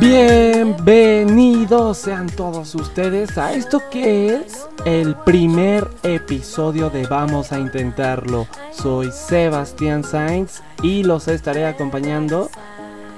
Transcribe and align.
Bienvenidos 0.00 1.98
sean 1.98 2.26
todos 2.30 2.74
ustedes 2.74 3.36
a 3.36 3.52
esto 3.52 3.82
que 3.90 4.34
es 4.34 4.66
el 4.86 5.14
primer 5.14 5.86
episodio 6.02 6.88
de 6.88 7.06
Vamos 7.06 7.52
a 7.52 7.58
Intentarlo. 7.58 8.46
Soy 8.70 9.12
Sebastián 9.12 10.02
Sainz 10.02 10.62
y 10.82 11.02
los 11.02 11.28
estaré 11.28 11.66
acompañando 11.66 12.48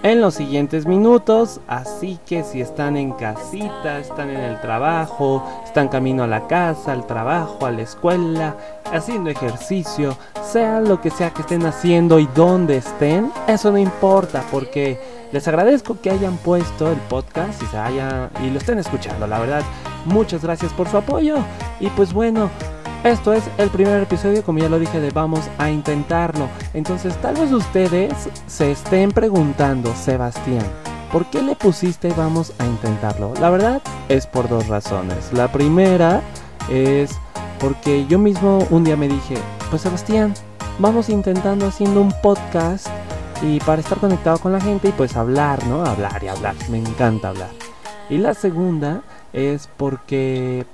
en 0.03 0.21
los 0.21 0.35
siguientes 0.35 0.85
minutos. 0.85 1.61
Así 1.69 2.19
que 2.27 2.43
si 2.43 2.61
están 2.61 2.97
en 2.97 3.13
casita, 3.13 4.01
están 4.01 4.31
en 4.31 4.41
el 4.41 4.61
trabajo, 4.61 5.63
están 5.65 5.87
camino 5.87 6.25
a 6.25 6.27
la 6.27 6.49
casa, 6.49 6.91
al 6.91 7.07
trabajo, 7.07 7.65
a 7.65 7.71
la 7.71 7.83
escuela, 7.83 8.57
haciendo 8.93 9.31
ejercicio, 9.31 10.17
sea 10.43 10.81
lo 10.81 11.01
que 11.01 11.11
sea 11.11 11.31
que 11.31 11.43
estén 11.43 11.65
haciendo 11.65 12.19
y 12.19 12.27
donde 12.35 12.79
estén, 12.79 13.31
eso 13.47 13.71
no 13.71 13.79
importa 13.79 14.43
porque 14.51 15.22
les 15.33 15.49
agradezco 15.49 15.99
que 16.01 16.11
hayan 16.11 16.37
puesto 16.37 16.93
el 16.93 16.99
podcast 17.09 17.61
y 17.63 17.67
se 17.67 17.79
haya 17.79 18.31
y 18.45 18.51
lo 18.51 18.59
estén 18.59 18.79
escuchando, 18.79 19.27
la 19.27 19.39
verdad. 19.39 19.63
Muchas 20.05 20.43
gracias 20.43 20.73
por 20.73 20.89
su 20.89 20.99
apoyo. 20.99 21.37
Y 21.81 21.89
pues 21.89 22.13
bueno, 22.13 22.51
esto 23.03 23.33
es 23.33 23.43
el 23.59 23.71
primer 23.71 24.03
episodio, 24.03 24.45
como 24.45 24.59
ya 24.59 24.69
lo 24.69 24.79
dije, 24.79 25.01
de 25.01 25.11
vamos 25.11 25.41
a 25.59 25.71
intentarlo. 25.71 26.49
Entonces 26.75 27.17
tal 27.23 27.35
vez 27.37 27.51
ustedes 27.51 28.13
se 28.47 28.73
estén 28.73 29.11
preguntando, 29.11 29.95
Sebastián, 29.97 30.65
¿por 31.11 31.27
qué 31.27 31.43
le 31.43 31.57
pusiste 31.57 32.13
vamos 32.17 32.53
a 32.59 32.67
intentarlo? 32.67 33.33
La 33.41 33.51
verdad 33.51 33.81
es 34.09 34.27
por 34.27 34.49
dos 34.49 34.69
razones. 34.69 35.33
La 35.33 35.51
primera 35.51 36.21
es 36.71 37.19
porque 37.59 38.07
yo 38.07 38.19
mismo 38.19 38.67
un 38.71 38.85
día 38.85 38.97
me 38.97 39.09
dije, 39.09 39.37
pues 39.71 39.83
Sebastián, 39.83 40.35
vamos 40.79 41.09
intentando 41.09 41.67
haciendo 41.67 42.03
un 42.03 42.13
podcast 42.23 42.89
y 43.43 43.59
para 43.61 43.81
estar 43.81 43.99
conectado 43.99 44.39
con 44.39 44.53
la 44.53 44.61
gente 44.61 44.89
y 44.89 44.93
pues 44.93 45.17
hablar, 45.17 45.67
¿no? 45.67 45.85
Hablar 45.85 46.23
y 46.23 46.29
hablar. 46.29 46.55
Me 46.71 46.79
encanta 46.79 47.31
hablar. 47.31 47.51
Y 48.09 48.19
la 48.19 48.35
segunda 48.35 49.03
es 49.33 49.69
porque 49.77 50.65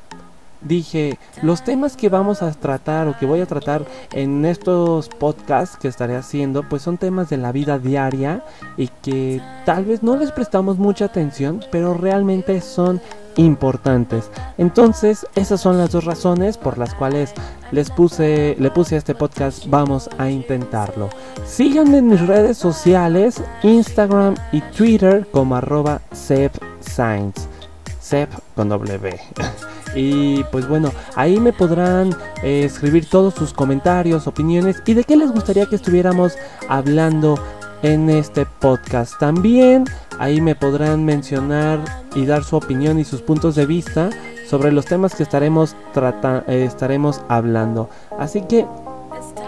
dije, 0.60 1.18
los 1.42 1.62
temas 1.62 1.96
que 1.96 2.08
vamos 2.08 2.42
a 2.42 2.52
tratar 2.52 3.08
o 3.08 3.16
que 3.18 3.26
voy 3.26 3.40
a 3.40 3.46
tratar 3.46 3.84
en 4.12 4.44
estos 4.44 5.08
podcasts 5.08 5.76
que 5.76 5.88
estaré 5.88 6.16
haciendo, 6.16 6.62
pues 6.68 6.82
son 6.82 6.98
temas 6.98 7.28
de 7.30 7.36
la 7.36 7.52
vida 7.52 7.78
diaria 7.78 8.44
y 8.76 8.88
que 8.88 9.40
tal 9.64 9.84
vez 9.84 10.02
no 10.02 10.16
les 10.16 10.32
prestamos 10.32 10.78
mucha 10.78 11.06
atención, 11.06 11.64
pero 11.70 11.94
realmente 11.94 12.60
son 12.60 13.00
importantes. 13.38 14.30
Entonces, 14.58 15.26
esas 15.34 15.60
son 15.60 15.78
las 15.78 15.92
dos 15.92 16.04
razones 16.04 16.58
por 16.58 16.76
las 16.76 16.92
cuales 16.94 17.32
les 17.72 17.90
puse, 17.90 18.56
le 18.58 18.70
puse 18.70 18.96
a 18.96 18.98
este 18.98 19.14
podcast 19.14 19.66
Vamos 19.68 20.10
a 20.18 20.28
intentarlo. 20.28 21.08
Síganme 21.46 21.98
en 21.98 22.08
mis 22.08 22.26
redes 22.26 22.58
sociales, 22.58 23.42
Instagram 23.62 24.34
y 24.52 24.60
Twitter 24.60 25.26
como 25.30 25.56
arroba. 25.56 26.02
Sep 26.12 26.52
con 28.54 28.68
W. 28.68 29.20
y 29.94 30.42
pues 30.44 30.66
bueno, 30.66 30.90
ahí 31.14 31.38
me 31.40 31.52
podrán 31.52 32.16
eh, 32.42 32.64
escribir 32.64 33.08
todos 33.08 33.34
sus 33.34 33.52
comentarios, 33.52 34.26
opiniones 34.26 34.82
y 34.86 34.94
de 34.94 35.04
qué 35.04 35.16
les 35.16 35.30
gustaría 35.30 35.66
que 35.66 35.76
estuviéramos 35.76 36.34
hablando 36.68 37.38
en 37.82 38.10
este 38.10 38.46
podcast. 38.46 39.18
También 39.18 39.84
ahí 40.18 40.40
me 40.40 40.54
podrán 40.54 41.04
mencionar 41.04 41.78
y 42.14 42.26
dar 42.26 42.44
su 42.44 42.56
opinión 42.56 42.98
y 42.98 43.04
sus 43.04 43.22
puntos 43.22 43.54
de 43.54 43.66
vista 43.66 44.10
sobre 44.48 44.72
los 44.72 44.86
temas 44.86 45.14
que 45.14 45.22
estaremos, 45.22 45.76
eh, 45.94 46.64
estaremos 46.66 47.20
hablando. 47.28 47.88
Así 48.18 48.42
que 48.42 48.66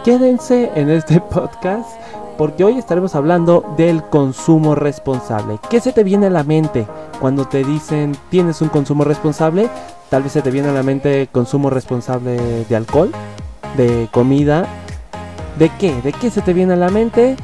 quédense 0.05 0.71
en 0.75 0.91
este 0.91 1.21
podcast 1.33 1.89
porque 2.37 2.65
hoy 2.65 2.79
estaremos 2.79 3.15
hablando 3.15 3.75
del 3.77 4.03
consumo 4.05 4.75
responsable. 4.75 5.59
¿Qué 5.69 5.81
se 5.81 5.93
te 5.93 6.05
viene 6.05 6.27
a 6.27 6.31
la 6.31 6.43
mente 6.43 6.87
cuando 7.21 7.47
te 7.47 7.65
dicen 7.65 8.17
tienes 8.31 8.63
un 8.63 8.69
consumo 8.69 9.05
responsable? 9.05 9.69
Tal 10.09 10.23
vez 10.23 10.33
se 10.33 10.43
te 10.43 10.51
viene 10.51 10.69
a 10.69 10.73
la 10.73 10.83
mente 10.83 11.29
consumo 11.31 11.71
responsable 11.71 12.65
de 12.65 12.77
alcohol, 12.77 13.13
de 13.77 14.09
comida. 14.11 14.67
¿De 15.59 15.71
qué? 15.79 16.01
¿De 16.03 16.13
qué 16.13 16.31
se 16.31 16.41
te 16.41 16.55
viene 16.55 16.73
a 16.73 16.77
la 16.77 16.89
mente? 16.89 17.37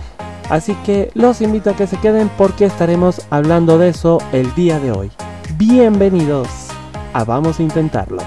Así 0.48 0.74
que 0.84 1.10
los 1.14 1.40
invito 1.40 1.70
a 1.70 1.76
que 1.76 1.86
se 1.86 1.98
queden 1.98 2.30
porque 2.38 2.66
estaremos 2.66 3.26
hablando 3.30 3.78
de 3.78 3.88
eso 3.88 4.18
el 4.32 4.54
día 4.54 4.78
de 4.78 4.92
hoy. 4.92 5.10
Bienvenidos 5.56 6.68
a 7.12 7.24
Vamos 7.24 7.58
a 7.58 7.62
Intentarlo. 7.62 8.22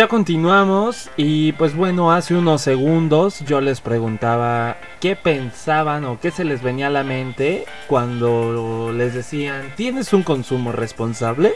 Ya 0.00 0.08
continuamos 0.08 1.10
y 1.18 1.52
pues 1.52 1.76
bueno, 1.76 2.10
hace 2.10 2.34
unos 2.34 2.62
segundos 2.62 3.40
yo 3.40 3.60
les 3.60 3.82
preguntaba 3.82 4.78
qué 4.98 5.14
pensaban 5.14 6.06
o 6.06 6.18
qué 6.18 6.30
se 6.30 6.44
les 6.44 6.62
venía 6.62 6.86
a 6.86 6.90
la 6.90 7.04
mente 7.04 7.66
cuando 7.86 8.94
les 8.94 9.12
decían, 9.12 9.74
¿tienes 9.76 10.14
un 10.14 10.22
consumo 10.22 10.72
responsable? 10.72 11.52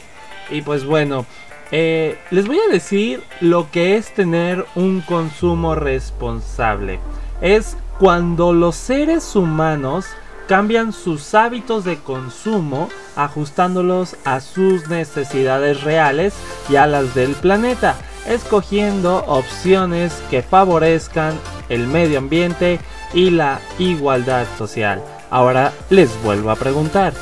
Y 0.51 0.61
pues 0.61 0.85
bueno, 0.85 1.25
eh, 1.71 2.19
les 2.31 2.47
voy 2.47 2.59
a 2.59 2.71
decir 2.71 3.23
lo 3.41 3.71
que 3.71 3.97
es 3.97 4.13
tener 4.13 4.67
un 4.75 5.01
consumo 5.01 5.75
responsable. 5.75 7.01
Es 7.41 7.79
cuando 7.99 8.53
los 8.53 8.77
seres 8.77 9.35
humanos 9.37 10.05
cambian 10.49 10.93
sus 10.93 11.35
hábitos 11.35 11.87
de 11.87 11.97
consumo 11.97 12.91
ajustándolos 13.17 14.17
a 14.27 14.41
sus 14.41 14.87
necesidades 14.89 15.83
reales 15.83 16.35
y 16.69 16.77
a 16.77 16.87
las 16.87 17.15
del 17.15 17.33
planeta 17.37 17.97
escogiendo 18.27 19.25
opciones 19.27 20.13
que 20.31 20.43
favorezcan 20.43 21.39
el 21.69 21.87
medio 21.87 22.19
ambiente 22.19 22.79
y 23.13 23.31
la 23.31 23.61
igualdad 23.79 24.47
social. 24.59 25.03
Ahora 25.31 25.73
les 25.91 26.11
vuelvo 26.23 26.51
a 26.51 26.57
preguntar, 26.57 27.15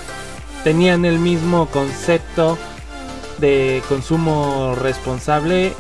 ¿tenían 0.65 1.05
el 1.05 1.19
mismo 1.19 1.67
concepto 1.67 2.59
de 3.39 3.83
consumo 3.89 4.75
responsable 4.81 5.73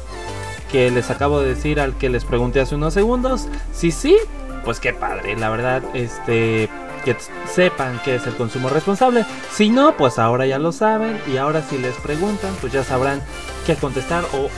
que 0.71 0.91
les 0.91 1.11
acabo 1.11 1.41
de 1.41 1.55
decir 1.55 1.81
al 1.81 1.97
que 1.97 2.09
les 2.09 2.25
pregunté 2.25 2.61
hace 2.61 2.75
unos 2.75 2.95
segundos? 2.95 3.49
Si 3.73 3.91
sí, 3.91 4.17
pues 4.65 4.81
qué 4.81 4.93
padre, 4.93 5.37
la 5.37 5.51
verdad, 5.51 5.83
este 5.95 6.69
que 7.05 7.17
sepan 7.53 8.01
qué 8.05 8.15
es 8.15 8.27
el 8.27 8.35
consumo 8.35 8.69
responsable. 8.69 9.27
Si 9.51 9.71
no, 9.71 9.97
pues 9.97 10.19
ahora 10.19 10.47
ya 10.47 10.59
lo 10.59 10.73
saben 10.73 11.21
y 11.33 11.37
ahora 11.37 11.63
si 11.69 11.79
les 11.79 11.95
preguntan, 11.97 12.55
pues 12.61 12.73
ya 12.73 12.85
sabrán 12.85 13.21
qué 13.67 13.77
contestar 13.77 14.25
o, 14.35 14.49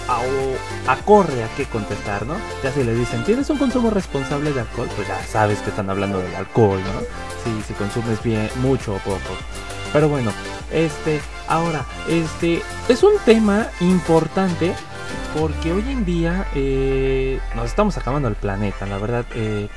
acorde 0.90 1.44
a 1.44 1.48
qué 1.56 1.64
contestar, 1.66 2.26
¿no? 2.26 2.34
Ya 2.62 2.72
si 2.72 2.82
les 2.82 2.98
dicen, 2.98 3.24
¿tienes 3.24 3.48
un 3.50 3.58
consumo 3.58 3.90
responsable 3.90 4.52
de 4.52 4.60
alcohol? 4.60 4.88
Pues 4.96 5.08
ya 5.08 5.22
sabes 5.24 5.60
que 5.60 5.70
están 5.70 5.90
hablando 5.90 6.18
del 6.18 6.34
alcohol, 6.34 6.80
¿no? 6.80 7.00
Si, 7.44 7.62
si 7.62 7.74
consumes 7.74 8.22
bien, 8.22 8.48
mucho 8.56 8.94
o 8.94 8.98
poco. 8.98 9.20
Pero 9.92 10.08
bueno, 10.08 10.32
este, 10.72 11.20
ahora, 11.48 11.84
este, 12.08 12.62
es 12.88 13.02
un 13.02 13.12
tema 13.24 13.68
importante 13.80 14.74
porque 15.38 15.72
hoy 15.72 15.84
en 15.88 16.04
día 16.04 16.46
eh, 16.54 17.40
nos 17.54 17.66
estamos 17.66 17.96
acabando 17.96 18.28
el 18.28 18.34
planeta, 18.34 18.86
la 18.86 18.98
verdad. 18.98 19.26
Eh, 19.34 19.68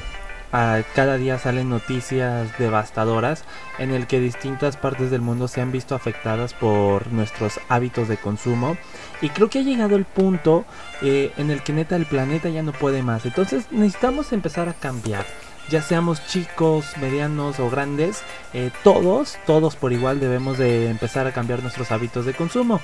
cada 0.95 1.17
día 1.17 1.37
salen 1.37 1.69
noticias 1.69 2.57
devastadoras 2.57 3.43
en 3.79 3.91
el 3.91 4.07
que 4.07 4.19
distintas 4.19 4.77
partes 4.77 5.11
del 5.11 5.21
mundo 5.21 5.47
se 5.47 5.61
han 5.61 5.71
visto 5.71 5.93
afectadas 5.93 6.53
por 6.53 7.11
nuestros 7.11 7.59
hábitos 7.69 8.07
de 8.07 8.17
consumo 8.17 8.77
y 9.21 9.29
creo 9.29 9.49
que 9.49 9.59
ha 9.59 9.63
llegado 9.63 9.95
el 9.95 10.05
punto 10.05 10.65
eh, 11.01 11.31
en 11.37 11.51
el 11.51 11.63
que 11.63 11.73
neta 11.73 11.95
el 11.95 12.05
planeta 12.05 12.49
ya 12.49 12.63
no 12.63 12.71
puede 12.71 13.03
más 13.03 13.25
entonces 13.25 13.65
necesitamos 13.71 14.31
empezar 14.33 14.69
a 14.69 14.73
cambiar 14.73 15.25
ya 15.69 15.81
seamos 15.81 16.25
chicos, 16.27 16.85
medianos 17.01 17.59
o 17.59 17.69
grandes, 17.69 18.21
eh, 18.53 18.71
todos, 18.83 19.37
todos 19.45 19.75
por 19.75 19.91
igual 19.91 20.19
debemos 20.19 20.57
de 20.57 20.89
empezar 20.89 21.27
a 21.27 21.33
cambiar 21.33 21.61
nuestros 21.61 21.91
hábitos 21.91 22.25
de 22.25 22.33
consumo. 22.33 22.79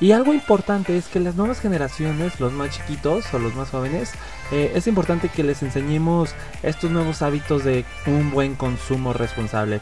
Y 0.00 0.12
algo 0.12 0.32
importante 0.32 0.96
es 0.96 1.08
que 1.08 1.18
las 1.20 1.34
nuevas 1.34 1.60
generaciones, 1.60 2.38
los 2.38 2.52
más 2.52 2.70
chiquitos 2.70 3.32
o 3.34 3.38
los 3.38 3.54
más 3.54 3.70
jóvenes, 3.70 4.12
eh, 4.52 4.72
es 4.74 4.86
importante 4.86 5.28
que 5.28 5.42
les 5.42 5.62
enseñemos 5.62 6.34
estos 6.62 6.90
nuevos 6.90 7.22
hábitos 7.22 7.64
de 7.64 7.84
un 8.06 8.30
buen 8.30 8.54
consumo 8.54 9.12
responsable. 9.12 9.80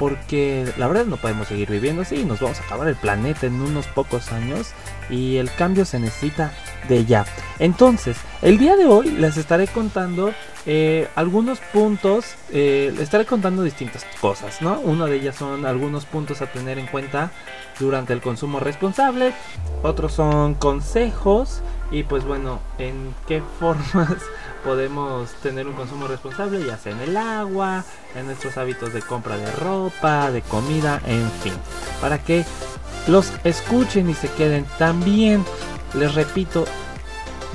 Porque 0.00 0.66
la 0.78 0.88
verdad 0.88 1.04
no 1.04 1.18
podemos 1.18 1.48
seguir 1.48 1.70
viviendo 1.70 2.00
así, 2.00 2.24
nos 2.24 2.40
vamos 2.40 2.58
a 2.58 2.64
acabar 2.64 2.88
el 2.88 2.96
planeta 2.96 3.46
en 3.46 3.60
unos 3.60 3.86
pocos 3.86 4.32
años 4.32 4.72
y 5.10 5.36
el 5.36 5.52
cambio 5.52 5.84
se 5.84 6.00
necesita 6.00 6.54
de 6.88 7.04
ya. 7.04 7.26
Entonces, 7.58 8.16
el 8.40 8.56
día 8.56 8.76
de 8.76 8.86
hoy 8.86 9.10
les 9.10 9.36
estaré 9.36 9.66
contando 9.66 10.32
eh, 10.64 11.06
algunos 11.16 11.58
puntos, 11.60 12.34
eh, 12.50 12.88
les 12.92 13.02
estaré 13.02 13.26
contando 13.26 13.62
distintas 13.62 14.06
cosas, 14.22 14.62
¿no? 14.62 14.80
Uno 14.80 15.04
de 15.04 15.16
ellas 15.16 15.36
son 15.36 15.66
algunos 15.66 16.06
puntos 16.06 16.40
a 16.40 16.46
tener 16.46 16.78
en 16.78 16.86
cuenta 16.86 17.30
durante 17.78 18.14
el 18.14 18.22
consumo 18.22 18.58
responsable, 18.58 19.34
otros 19.82 20.14
son 20.14 20.54
consejos 20.54 21.60
y 21.90 22.04
pues 22.04 22.24
bueno, 22.24 22.60
en 22.78 23.14
qué 23.28 23.42
formas 23.60 24.16
podemos 24.64 25.30
tener 25.42 25.66
un 25.66 25.74
consumo 25.74 26.06
responsable, 26.06 26.64
ya 26.64 26.76
sea 26.76 26.92
en 26.92 27.00
el 27.00 27.16
agua, 27.16 27.84
en 28.14 28.26
nuestros 28.26 28.56
hábitos 28.56 28.92
de 28.92 29.02
compra 29.02 29.36
de 29.36 29.50
ropa, 29.52 30.30
de 30.30 30.42
comida, 30.42 31.00
en 31.06 31.30
fin, 31.42 31.54
para 32.00 32.18
que 32.18 32.44
los 33.06 33.32
escuchen 33.44 34.10
y 34.10 34.14
se 34.14 34.28
queden 34.28 34.66
también. 34.78 35.44
Les 35.94 36.14
repito, 36.14 36.64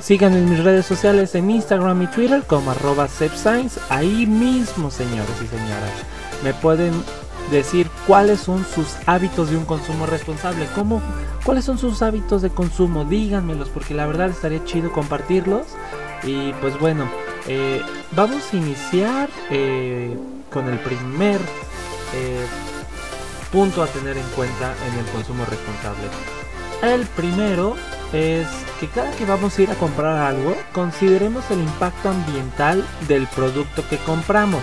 sigan 0.00 0.34
en 0.34 0.50
mis 0.50 0.62
redes 0.62 0.86
sociales 0.86 1.34
en 1.34 1.50
Instagram 1.50 2.02
y 2.02 2.06
Twitter 2.08 2.42
como 2.46 2.70
arroba 2.70 3.08
Ahí 3.88 4.26
mismo, 4.26 4.90
señores 4.90 5.36
y 5.42 5.46
señoras, 5.46 5.92
me 6.44 6.52
pueden 6.54 6.92
decir 7.50 7.88
cuáles 8.06 8.40
son 8.40 8.64
sus 8.66 8.96
hábitos 9.06 9.50
de 9.50 9.56
un 9.56 9.64
consumo 9.64 10.06
responsable. 10.06 10.66
¿Cómo, 10.74 11.00
¿Cuáles 11.44 11.64
son 11.64 11.78
sus 11.78 12.02
hábitos 12.02 12.42
de 12.42 12.50
consumo? 12.50 13.04
Díganmelos 13.04 13.68
porque 13.68 13.94
la 13.94 14.06
verdad 14.06 14.30
estaría 14.30 14.64
chido 14.64 14.92
compartirlos 14.92 15.66
y 16.22 16.52
pues 16.54 16.78
bueno, 16.78 17.08
eh, 17.46 17.82
vamos 18.12 18.52
a 18.52 18.56
iniciar 18.56 19.28
eh, 19.50 20.16
con 20.50 20.68
el 20.68 20.78
primer 20.78 21.40
eh, 22.14 22.46
punto 23.52 23.82
a 23.82 23.86
tener 23.86 24.16
en 24.16 24.28
cuenta 24.30 24.74
en 24.88 24.98
el 24.98 25.06
consumo 25.06 25.44
responsable. 25.44 26.08
El 26.82 27.06
primero 27.06 27.76
es 28.12 28.46
que 28.80 28.88
cada 28.88 29.10
que 29.12 29.24
vamos 29.24 29.58
a 29.58 29.62
ir 29.62 29.70
a 29.70 29.74
comprar 29.74 30.18
algo, 30.18 30.56
consideremos 30.72 31.50
el 31.50 31.60
impacto 31.60 32.10
ambiental 32.10 32.84
del 33.08 33.26
producto 33.28 33.88
que 33.88 33.98
compramos. 33.98 34.62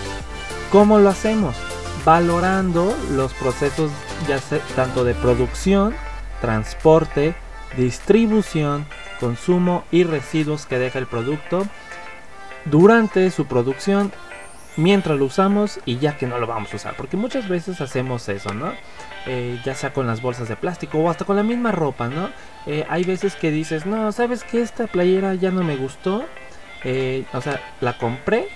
¿Cómo 0.70 0.98
lo 0.98 1.10
hacemos? 1.10 1.56
Valorando 2.04 2.94
los 3.12 3.32
procesos 3.34 3.90
ya 4.28 4.38
tanto 4.76 5.04
de 5.04 5.14
producción, 5.14 5.94
transporte, 6.40 7.34
distribución, 7.76 8.86
consumo 9.24 9.84
y 9.90 10.04
residuos 10.04 10.66
que 10.66 10.78
deja 10.78 10.98
el 10.98 11.06
producto 11.06 11.66
durante 12.66 13.30
su 13.30 13.46
producción 13.46 14.12
mientras 14.76 15.18
lo 15.18 15.24
usamos 15.24 15.80
y 15.86 15.96
ya 15.96 16.18
que 16.18 16.26
no 16.26 16.38
lo 16.38 16.46
vamos 16.46 16.74
a 16.74 16.76
usar. 16.76 16.94
Porque 16.94 17.16
muchas 17.16 17.48
veces 17.48 17.80
hacemos 17.80 18.28
eso, 18.28 18.52
¿no? 18.52 18.74
Eh, 19.24 19.58
ya 19.64 19.74
sea 19.74 19.94
con 19.94 20.06
las 20.06 20.20
bolsas 20.20 20.50
de 20.50 20.56
plástico 20.56 20.98
o 20.98 21.08
hasta 21.08 21.24
con 21.24 21.36
la 21.36 21.42
misma 21.42 21.72
ropa, 21.72 22.08
¿no? 22.08 22.28
Eh, 22.66 22.84
hay 22.90 23.04
veces 23.04 23.34
que 23.34 23.50
dices, 23.50 23.86
no, 23.86 24.12
¿sabes 24.12 24.44
que 24.44 24.60
Esta 24.60 24.88
playera 24.88 25.34
ya 25.36 25.50
no 25.50 25.64
me 25.64 25.76
gustó. 25.76 26.26
Eh, 26.84 27.24
o 27.32 27.40
sea, 27.40 27.62
la 27.80 27.96
compré, 27.96 28.48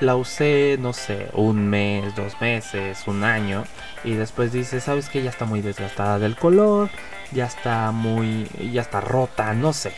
la 0.00 0.16
usé, 0.16 0.76
no 0.80 0.92
sé, 0.92 1.28
un 1.34 1.68
mes, 1.68 2.14
dos 2.16 2.40
meses, 2.40 3.04
un 3.06 3.24
año. 3.24 3.64
Y 4.04 4.14
después 4.14 4.52
dices, 4.52 4.84
¿sabes 4.84 5.08
que 5.08 5.22
Ya 5.22 5.30
está 5.30 5.44
muy 5.44 5.60
desgastada 5.60 6.18
del 6.18 6.36
color, 6.36 6.90
ya 7.32 7.46
está 7.46 7.90
muy, 7.92 8.48
ya 8.72 8.82
está 8.82 9.00
rota, 9.00 9.52
no 9.54 9.72
sé. 9.72 9.92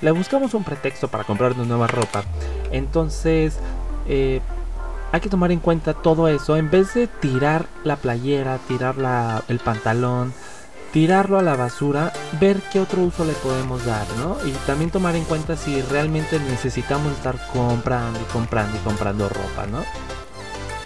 Le 0.00 0.12
buscamos 0.12 0.54
un 0.54 0.64
pretexto 0.64 1.08
para 1.08 1.24
comprar 1.24 1.52
una 1.52 1.64
nueva 1.64 1.88
ropa. 1.88 2.22
Entonces, 2.70 3.58
eh, 4.06 4.40
hay 5.10 5.20
que 5.20 5.28
tomar 5.28 5.50
en 5.50 5.58
cuenta 5.58 5.94
todo 5.94 6.28
eso. 6.28 6.56
En 6.56 6.70
vez 6.70 6.94
de 6.94 7.06
tirar 7.06 7.66
la 7.82 7.96
playera, 7.96 8.58
tirar 8.68 8.96
la, 8.96 9.42
el 9.48 9.58
pantalón, 9.58 10.32
tirarlo 10.92 11.38
a 11.38 11.42
la 11.42 11.56
basura, 11.56 12.12
ver 12.40 12.60
qué 12.72 12.80
otro 12.80 13.02
uso 13.02 13.24
le 13.24 13.32
podemos 13.34 13.84
dar, 13.84 14.06
¿no? 14.18 14.36
Y 14.46 14.52
también 14.66 14.90
tomar 14.90 15.16
en 15.16 15.24
cuenta 15.24 15.56
si 15.56 15.82
realmente 15.82 16.38
necesitamos 16.40 17.12
estar 17.12 17.36
comprando 17.52 18.18
y 18.20 18.32
comprando 18.32 18.76
y 18.76 18.80
comprando 18.80 19.28
ropa, 19.28 19.66
¿no? 19.66 19.84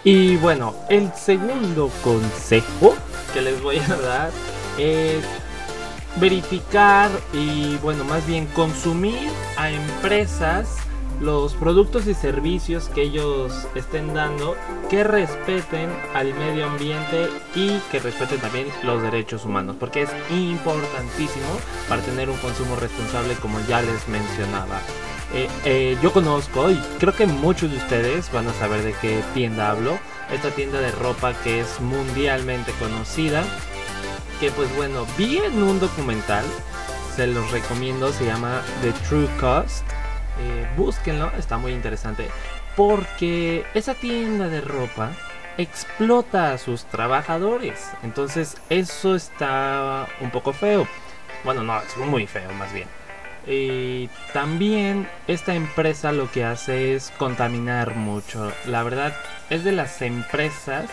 Y 0.04 0.36
bueno, 0.36 0.74
el 0.88 1.12
segundo 1.14 1.90
consejo 2.02 2.94
que 3.32 3.40
les 3.40 3.62
voy 3.62 3.78
a 3.78 3.96
dar 3.96 4.30
es 4.78 5.24
verificar 6.16 7.10
y 7.32 7.76
bueno, 7.76 8.04
más 8.04 8.26
bien 8.26 8.46
consumir 8.46 9.30
a 9.56 9.70
empresas 9.70 10.76
los 11.22 11.54
productos 11.54 12.08
y 12.08 12.14
servicios 12.14 12.88
que 12.88 13.02
ellos 13.02 13.68
estén 13.76 14.12
dando 14.12 14.56
que 14.90 15.04
respeten 15.04 15.88
al 16.14 16.34
medio 16.34 16.66
ambiente 16.66 17.28
y 17.54 17.78
que 17.92 18.00
respeten 18.00 18.40
también 18.40 18.66
los 18.82 19.00
derechos 19.02 19.44
humanos 19.44 19.76
porque 19.78 20.02
es 20.02 20.10
importantísimo 20.30 21.46
para 21.88 22.02
tener 22.02 22.28
un 22.28 22.36
consumo 22.38 22.74
responsable 22.74 23.34
como 23.34 23.60
ya 23.68 23.80
les 23.82 24.08
mencionaba. 24.08 24.80
Eh, 25.32 25.48
eh, 25.64 25.96
yo 26.02 26.12
conozco 26.12 26.70
y 26.70 26.76
creo 26.98 27.14
que 27.14 27.26
muchos 27.26 27.70
de 27.70 27.76
ustedes 27.76 28.30
van 28.32 28.48
a 28.48 28.52
saber 28.54 28.82
de 28.82 28.92
qué 29.00 29.22
tienda 29.32 29.70
hablo 29.70 29.98
esta 30.30 30.50
tienda 30.50 30.80
de 30.80 30.90
ropa 30.90 31.34
que 31.42 31.60
es 31.60 31.80
mundialmente 31.80 32.72
conocida 32.72 33.44
que 34.40 34.50
pues 34.50 34.74
bueno 34.76 35.06
vi 35.16 35.38
en 35.38 35.62
un 35.62 35.78
documental 35.78 36.44
se 37.16 37.28
los 37.28 37.50
recomiendo 37.50 38.12
se 38.12 38.26
llama 38.26 38.60
The 38.82 38.92
True 39.08 39.28
Cost 39.40 39.84
eh, 40.40 40.66
búsquenlo, 40.76 41.30
está 41.38 41.58
muy 41.58 41.72
interesante. 41.72 42.28
Porque 42.76 43.64
esa 43.74 43.94
tienda 43.94 44.48
de 44.48 44.60
ropa 44.60 45.10
explota 45.58 46.52
a 46.52 46.58
sus 46.58 46.84
trabajadores. 46.84 47.90
Entonces 48.02 48.56
eso 48.70 49.14
está 49.14 50.06
un 50.20 50.30
poco 50.30 50.52
feo. 50.52 50.86
Bueno, 51.44 51.62
no, 51.62 51.80
es 51.80 51.96
muy 51.96 52.26
feo 52.26 52.52
más 52.52 52.72
bien. 52.72 52.88
Y 53.46 54.08
también 54.32 55.08
esta 55.26 55.54
empresa 55.54 56.12
lo 56.12 56.30
que 56.30 56.44
hace 56.44 56.94
es 56.94 57.12
contaminar 57.18 57.96
mucho. 57.96 58.52
La 58.66 58.82
verdad 58.82 59.14
es 59.50 59.64
de 59.64 59.72
las 59.72 60.00
empresas 60.00 60.88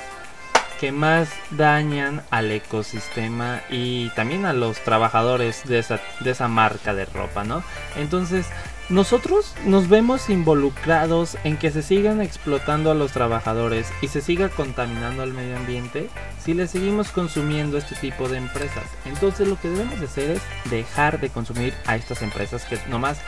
que 0.80 0.92
más 0.94 1.30
dañan 1.51 2.24
al 2.31 2.51
ecosistema 2.51 3.62
y 3.69 4.09
también 4.12 4.45
a 4.45 4.53
los 4.53 4.80
trabajadores 4.80 5.68
de 5.68 5.80
esa, 5.80 6.00
de 6.21 6.31
esa 6.31 6.47
marca 6.47 6.94
de 6.94 7.06
ropa, 7.06 7.44
¿no? 7.44 7.63
Entonces 7.97 8.47
nosotros 8.89 9.53
nos 9.65 9.88
vemos 9.88 10.30
involucrados 10.31 11.38
en 11.44 11.57
que 11.57 11.69
se 11.69 11.83
sigan 11.83 12.21
explotando 12.21 12.90
a 12.90 12.95
los 12.95 13.11
trabajadores 13.11 13.92
y 14.02 14.07
se 14.07 14.19
siga 14.19 14.49
contaminando 14.49 15.21
al 15.21 15.31
medio 15.31 15.57
ambiente 15.57 16.09
si 16.44 16.56
le 16.56 16.68
seguimos 16.68 17.11
consumiendo 17.11 17.78
este 17.78 17.95
tipo 17.95 18.28
de 18.28 18.37
empresas. 18.37 18.83
Entonces 19.06 19.47
lo 19.47 19.59
que 19.59 19.69
debemos 19.69 19.99
de 19.99 20.07
hacer 20.07 20.31
es 20.31 20.42
dejar 20.71 21.19
de 21.19 21.30
consumir 21.30 21.75
a 21.85 21.97
estas 21.97 22.23
empresas 22.23 22.66
que 22.66 22.80
nomás 22.90 23.19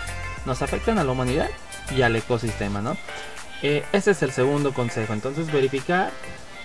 nos 0.48 0.64
afectan 0.64 0.98
a 0.98 1.04
la 1.04 1.12
humanidad 1.12 1.50
y 1.96 2.02
al 2.02 2.16
ecosistema, 2.16 2.82
¿no? 2.82 2.98
Eh, 3.62 3.84
ese 3.94 4.12
es 4.12 4.24
el 4.24 4.32
segundo 4.32 4.74
consejo. 4.74 5.14
Entonces 5.14 5.52
verificar 5.52 6.10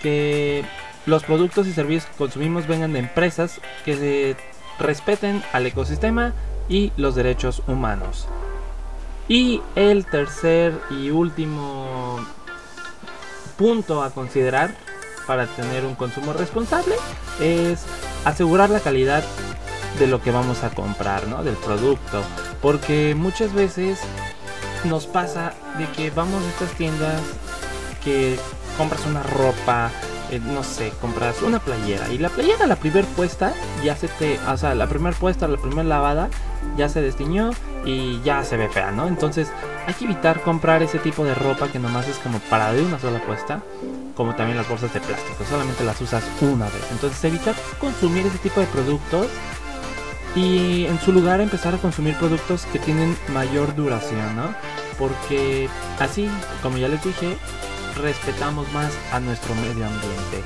que 0.03 0.65
los 1.05 1.23
productos 1.25 1.67
y 1.67 1.73
servicios 1.75 2.07
que 2.07 2.17
consumimos 2.17 2.67
vengan 2.67 2.95
de 2.95 3.01
empresas 3.01 3.61
que 3.85 3.95
se 3.97 4.37
respeten 4.79 5.43
al 5.53 5.67
ecosistema 5.67 6.33
y 6.71 6.93
los 6.97 7.15
derechos 7.15 7.63
humanos. 7.67 8.27
Y 9.29 9.61
el 9.75 10.07
tercer 10.07 10.81
y 10.91 11.11
último 11.11 12.21
punto 13.57 14.03
a 14.03 14.11
considerar 14.11 14.75
para 15.27 15.47
tener 15.47 15.85
un 15.85 15.95
consumo 15.95 16.33
responsable 16.33 16.95
es 17.41 17.85
asegurar 18.25 18.71
la 18.71 18.81
calidad 18.81 19.25
de 19.99 20.07
lo 20.07 20.23
que 20.23 20.31
vamos 20.31 20.63
a 20.63 20.71
comprar, 20.71 21.27
¿no? 21.27 21.43
Del 21.43 21.57
producto. 21.57 22.23
Porque 22.63 23.15
muchas 23.17 23.53
veces 23.53 23.99
nos 24.85 25.07
pasa 25.07 25.55
de 25.79 25.89
que 25.91 26.11
vamos 26.11 26.45
a 26.45 26.49
estas 26.49 26.71
tiendas 26.77 27.21
que 28.05 28.39
compras 28.79 29.05
una 29.07 29.23
ropa, 29.23 29.91
eh, 30.31 30.39
no 30.39 30.63
sé, 30.63 30.93
compras 31.01 31.43
una 31.43 31.59
playera 31.59 32.09
y 32.13 32.19
la 32.19 32.29
playera 32.29 32.67
la 32.67 32.77
primer 32.77 33.05
puesta 33.05 33.53
ya 33.85 33.97
se 33.97 34.09
te, 34.09 34.39
o 34.49 34.57
sea, 34.57 34.75
la 34.75 34.87
primer 34.87 35.15
puesta, 35.15 35.49
la 35.49 35.57
primera 35.57 35.85
lavada 35.85 36.29
ya 36.77 36.89
se 36.89 37.01
destiñó 37.01 37.51
y 37.87 38.21
ya 38.23 38.45
se 38.45 38.57
ve 38.57 38.69
fea, 38.69 38.91
¿no? 38.91 39.07
Entonces 39.07 39.49
hay 39.87 39.95
que 39.95 40.05
evitar 40.05 40.43
comprar 40.43 40.83
ese 40.83 40.99
tipo 40.99 41.25
de 41.25 41.35
ropa 41.35 41.69
que 41.69 41.79
nomás 41.79 42.09
es 42.09 42.19
como 42.19 42.41
para 42.41 42.73
de 42.73 42.83
una 42.83 42.99
sola 42.99 43.21
puesta, 43.21 43.63
como 44.17 44.35
también 44.35 44.59
las 44.59 44.69
bolsas 44.69 44.93
de 44.93 45.01
plástico, 45.01 45.45
solamente 45.49 45.85
las 45.85 46.01
usas 46.01 46.25
una 46.41 46.67
vez. 46.67 46.83
Entonces 46.91 47.23
evitar 47.25 47.55
consumir 47.81 48.27
ese 48.27 48.39
tipo 48.39 48.61
de 48.61 48.67
productos 48.67 49.29
y 50.35 50.85
en 50.87 51.01
su 51.01 51.13
lugar 51.13 51.41
empezar 51.41 51.75
a 51.75 51.79
consumir 51.79 52.17
productos 52.17 52.67
que 52.67 52.81
tienen 52.81 53.17
mayor 53.33 53.75
duración, 53.75 54.37
¿no? 54.37 54.55
Porque 54.99 55.69
así, 56.01 56.29
como 56.63 56.79
ya 56.79 56.89
les 56.89 57.03
dije, 57.03 57.37
respetamos 57.97 58.71
más 58.73 58.93
a 59.13 59.21
nuestro 59.21 59.55
medio 59.55 59.87
ambiente. 59.87 60.43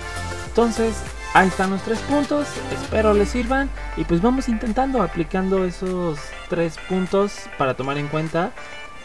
Entonces, 0.47 0.95
ahí 1.35 1.49
están 1.49 1.71
los 1.71 1.83
tres 1.83 1.99
puntos, 2.01 2.49
espero 2.73 3.15
les 3.15 3.29
sirvan 3.29 3.71
y 3.97 4.05
pues 4.05 4.21
vamos 4.21 4.49
intentando 4.49 5.03
aplicando 5.03 5.65
esos 5.65 6.19
tres 6.49 6.77
puntos 6.89 7.49
para 7.57 7.75
tomar 7.75 7.99
en 7.99 8.09
cuenta 8.09 8.51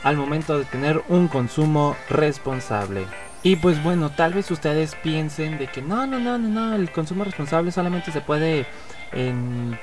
al 0.04 0.18
momento 0.18 0.58
de 0.58 0.66
tener 0.66 1.04
un 1.08 1.28
consumo 1.28 1.96
responsable. 2.10 3.06
Y 3.44 3.58
pues 3.58 3.82
bueno, 3.84 4.10
tal 4.10 4.34
vez 4.34 4.50
ustedes 4.50 4.96
piensen 4.96 5.60
de 5.60 5.68
que 5.68 5.82
no, 5.82 6.08
no, 6.08 6.20
no, 6.20 6.38
no, 6.38 6.48
no, 6.48 6.76
el 6.76 6.92
consumo 6.92 7.24
responsable 7.24 7.72
solamente 7.72 8.12
se 8.12 8.22
puede 8.22 8.66
en, 9.12 9.80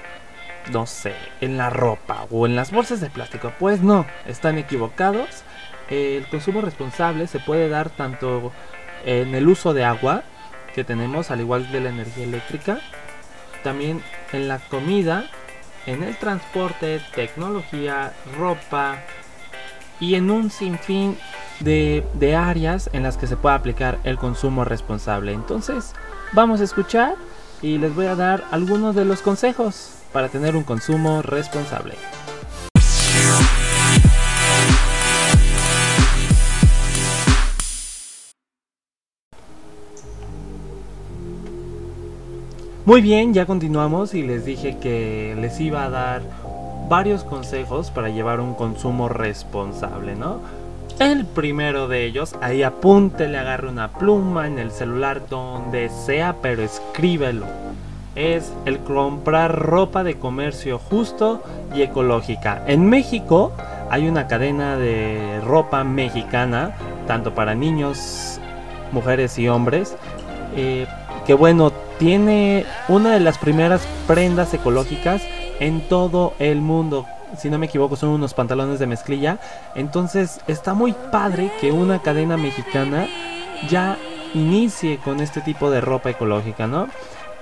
no 0.73 0.87
sé, 0.87 1.15
en 1.41 1.57
la 1.57 1.71
ropa 1.71 2.27
o 2.31 2.47
en 2.47 2.57
las 2.57 2.73
bolsas 2.73 3.01
de 3.01 3.09
plástico. 3.09 3.53
Pues 3.61 3.81
no, 3.81 4.05
están 4.27 4.59
equivocados. 4.59 5.45
El 5.91 6.27
consumo 6.29 6.61
responsable 6.61 7.29
se 7.29 7.39
puede 7.39 7.69
dar 7.69 7.91
tanto 7.91 8.53
en 9.05 9.35
el 9.35 9.47
uso 9.47 9.75
de 9.75 9.85
agua 9.85 10.25
que 10.75 10.85
tenemos, 10.85 11.31
al 11.31 11.41
igual 11.41 11.71
de 11.71 11.81
la 11.81 11.91
energía 11.91 12.25
eléctrica, 12.25 12.81
también 13.63 14.03
en 14.33 14.49
la 14.49 14.59
comida, 14.59 15.25
en 15.87 16.03
el 16.03 16.17
transporte, 16.17 17.01
tecnología, 17.15 18.13
ropa 18.39 18.99
y 20.01 20.15
en 20.15 20.31
un 20.31 20.51
sinfín 20.51 21.17
de, 21.61 22.05
de 22.15 22.37
áreas 22.37 22.91
en 22.93 23.03
las 23.03 23.17
que 23.17 23.27
se 23.27 23.37
puede 23.37 23.55
aplicar 23.55 23.99
el 24.05 24.19
consumo 24.19 24.65
responsable. 24.65 25.33
Entonces, 25.33 25.93
vamos 26.33 26.61
a 26.61 26.65
escuchar 26.65 27.15
y 27.61 27.79
les 27.79 27.95
voy 27.95 28.07
a 28.07 28.17
dar 28.17 28.45
algunos 28.51 28.95
de 28.95 29.05
los 29.05 29.23
consejos 29.23 29.95
para 30.13 30.29
tener 30.29 30.57
un 30.57 30.65
consumo 30.65 31.23
responsable. 31.23 31.95
Muy 42.85 43.01
bien, 43.01 43.33
ya 43.33 43.47
continuamos 43.47 44.13
y 44.13 44.23
les 44.23 44.45
dije 44.45 44.77
que 44.79 45.37
les 45.41 45.61
iba 45.61 45.85
a 45.85 45.89
dar 45.89 46.23
varios 46.89 47.23
consejos 47.23 47.93
para 47.93 48.09
llevar 48.09 48.41
un 48.41 48.55
consumo 48.55 49.09
responsable, 49.09 50.17
¿no? 50.17 50.41
El 50.99 51.25
primero 51.25 51.87
de 51.87 52.05
ellos, 52.05 52.35
ahí 52.41 52.65
apunte, 52.65 53.29
le 53.29 53.39
agarre 53.39 53.69
una 53.69 53.93
pluma 53.93 54.49
en 54.49 54.59
el 54.59 54.73
celular 54.73 55.29
donde 55.31 55.91
sea, 55.91 56.39
pero 56.43 56.65
escríbelo. 56.65 57.47
Es 58.17 58.53
el 58.65 58.81
comprar 58.81 59.61
ropa 59.61 60.03
de 60.03 60.19
comercio 60.19 60.81
justo 60.81 61.41
y 61.77 61.83
ecológica. 61.83 62.65
En 62.67 62.91
México 62.91 63.53
hay 63.91 64.09
una 64.09 64.27
cadena 64.27 64.77
de 64.77 65.41
ropa 65.45 65.85
mexicana, 65.85 66.75
tanto 67.07 67.33
para 67.33 67.55
niños, 67.55 68.41
mujeres 68.91 69.39
y 69.39 69.49
hombres, 69.49 69.95
eh, 70.57 70.89
que 71.25 71.35
bueno, 71.35 71.71
tiene 72.03 72.67
una 72.89 73.13
de 73.13 73.21
las 73.21 73.39
primeras 73.39 73.87
prendas 74.09 74.53
ecológicas 74.53 75.23
en 75.61 75.83
todo 75.83 76.35
el 76.41 76.61
mundo. 76.61 77.07
Si 77.39 77.49
no 77.49 77.61
me 77.61 77.67
equivoco, 77.67 77.95
son 77.95 78.09
unos 78.09 78.35
pantalones 78.35 78.81
de 78.81 78.89
mezclilla. 78.89 79.39
Entonces 79.77 80.41
está 80.49 80.75
muy 80.75 80.95
padre 81.13 81.53
que 81.61 81.71
una 81.71 82.03
cadena 82.03 82.37
mexicana 82.37 83.07
ya 83.69 83.97
inicie 84.35 84.99
con 84.99 85.21
este 85.21 85.43
tipo 85.43 85.71
de 85.71 85.81
ropa 85.81 86.11
ecológica, 86.11 86.67
¿no? 86.67 86.89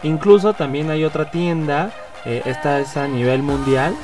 Incluso 0.03 0.53
también 0.53 0.91
hay 0.91 1.05
otra 1.05 1.31
tienda, 1.31 1.91
eh, 2.27 2.43
esta 2.45 2.81
es 2.81 2.99
a 2.99 3.09
nivel 3.09 3.43
mundial, 3.43 3.95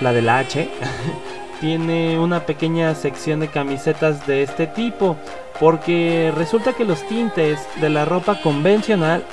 la 0.00 0.12
de 0.12 0.22
la 0.22 0.38
H, 0.38 0.68
tiene 1.60 2.18
una 2.18 2.40
pequeña 2.40 2.96
sección 2.96 3.38
de 3.38 3.46
camisetas 3.46 4.26
de 4.26 4.42
este 4.42 4.66
tipo, 4.66 5.16
porque 5.60 6.32
resulta 6.36 6.72
que 6.72 6.84
los 6.84 7.06
tintes 7.06 7.60
de 7.80 7.88
la 7.88 8.04
ropa 8.04 8.40
convencional 8.40 9.24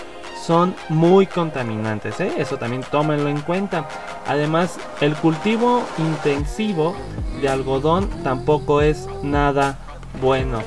son 0.48 0.74
muy 0.88 1.28
contaminantes, 1.28 2.22
¿eh? 2.22 2.32
eso 2.38 2.58
también 2.58 2.82
tómenlo 2.90 3.28
en 3.28 3.42
cuenta. 3.42 3.86
Además, 4.26 4.80
el 5.02 5.14
cultivo 5.16 5.84
intensivo 5.98 6.96
de 7.42 7.50
algodón 7.50 8.10
tampoco 8.24 8.82
es 8.82 9.10
nada 9.24 9.78
bueno. 10.22 10.62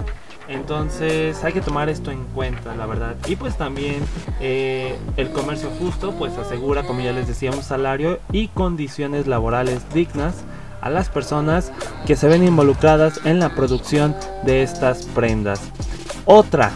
Entonces 0.48 1.42
hay 1.44 1.54
que 1.54 1.62
tomar 1.62 1.88
esto 1.88 2.10
en 2.10 2.24
cuenta, 2.26 2.74
la 2.74 2.84
verdad. 2.84 3.16
Y 3.26 3.36
pues 3.36 3.56
también 3.56 4.02
eh, 4.40 4.98
el 5.16 5.30
comercio 5.30 5.70
justo 5.78 6.12
pues 6.12 6.36
asegura, 6.36 6.82
como 6.82 7.00
ya 7.00 7.12
les 7.12 7.26
decía, 7.26 7.50
un 7.50 7.62
salario 7.62 8.20
y 8.32 8.48
condiciones 8.48 9.26
laborales 9.26 9.80
dignas 9.94 10.34
a 10.82 10.90
las 10.90 11.08
personas 11.08 11.72
que 12.06 12.16
se 12.16 12.28
ven 12.28 12.44
involucradas 12.44 13.20
en 13.24 13.38
la 13.38 13.54
producción 13.54 14.14
de 14.44 14.62
estas 14.62 15.06
prendas. 15.06 15.60
Otra 16.26 16.72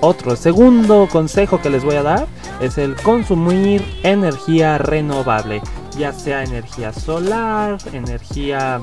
otro 0.00 0.36
segundo 0.36 1.08
consejo 1.10 1.60
que 1.60 1.70
les 1.70 1.84
voy 1.84 1.96
a 1.96 2.02
dar 2.02 2.26
es 2.60 2.78
el 2.78 2.94
consumir 2.96 3.82
energía 4.02 4.78
renovable, 4.78 5.62
ya 5.98 6.12
sea 6.12 6.42
energía 6.42 6.92
solar, 6.92 7.78
energía 7.92 8.80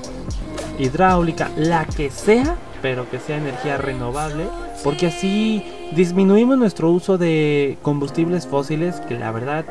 hidráulica, 0.77 1.49
la 1.55 1.85
que 1.85 2.11
sea, 2.11 2.55
pero 2.81 3.09
que 3.09 3.19
sea 3.19 3.37
energía 3.37 3.77
renovable, 3.77 4.45
porque 4.83 5.07
así 5.07 5.63
disminuimos 5.95 6.57
nuestro 6.57 6.91
uso 6.91 7.17
de 7.17 7.77
combustibles 7.81 8.45
fósiles, 8.45 8.99
que 9.01 9.17
la 9.17 9.31
verdad 9.31 9.65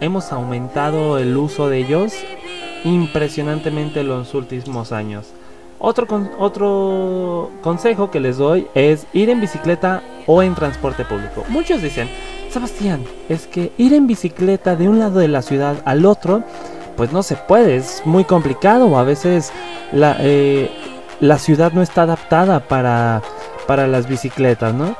hemos 0.00 0.32
aumentado 0.32 1.18
el 1.18 1.36
uso 1.36 1.68
de 1.68 1.78
ellos 1.78 2.12
impresionantemente 2.84 4.00
en 4.00 4.08
los 4.08 4.34
últimos 4.34 4.92
años. 4.92 5.32
Otro, 5.84 6.06
otro 6.38 7.50
consejo 7.60 8.12
que 8.12 8.20
les 8.20 8.38
doy 8.38 8.68
es 8.72 9.04
ir 9.12 9.28
en 9.30 9.40
bicicleta 9.40 10.00
o 10.28 10.40
en 10.40 10.54
transporte 10.54 11.04
público. 11.04 11.44
Muchos 11.48 11.82
dicen, 11.82 12.08
Sebastián, 12.50 13.02
es 13.28 13.48
que 13.48 13.72
ir 13.78 13.92
en 13.92 14.06
bicicleta 14.06 14.76
de 14.76 14.88
un 14.88 15.00
lado 15.00 15.18
de 15.18 15.26
la 15.26 15.42
ciudad 15.42 15.82
al 15.84 16.06
otro, 16.06 16.44
pues 16.96 17.12
no 17.12 17.24
se 17.24 17.34
puede, 17.34 17.74
es 17.74 18.02
muy 18.04 18.22
complicado. 18.22 18.96
A 18.96 19.02
veces 19.02 19.50
la, 19.90 20.18
eh, 20.20 20.70
la 21.18 21.38
ciudad 21.38 21.72
no 21.72 21.82
está 21.82 22.02
adaptada 22.02 22.60
para, 22.60 23.20
para 23.66 23.88
las 23.88 24.06
bicicletas, 24.06 24.72
¿no? 24.72 24.94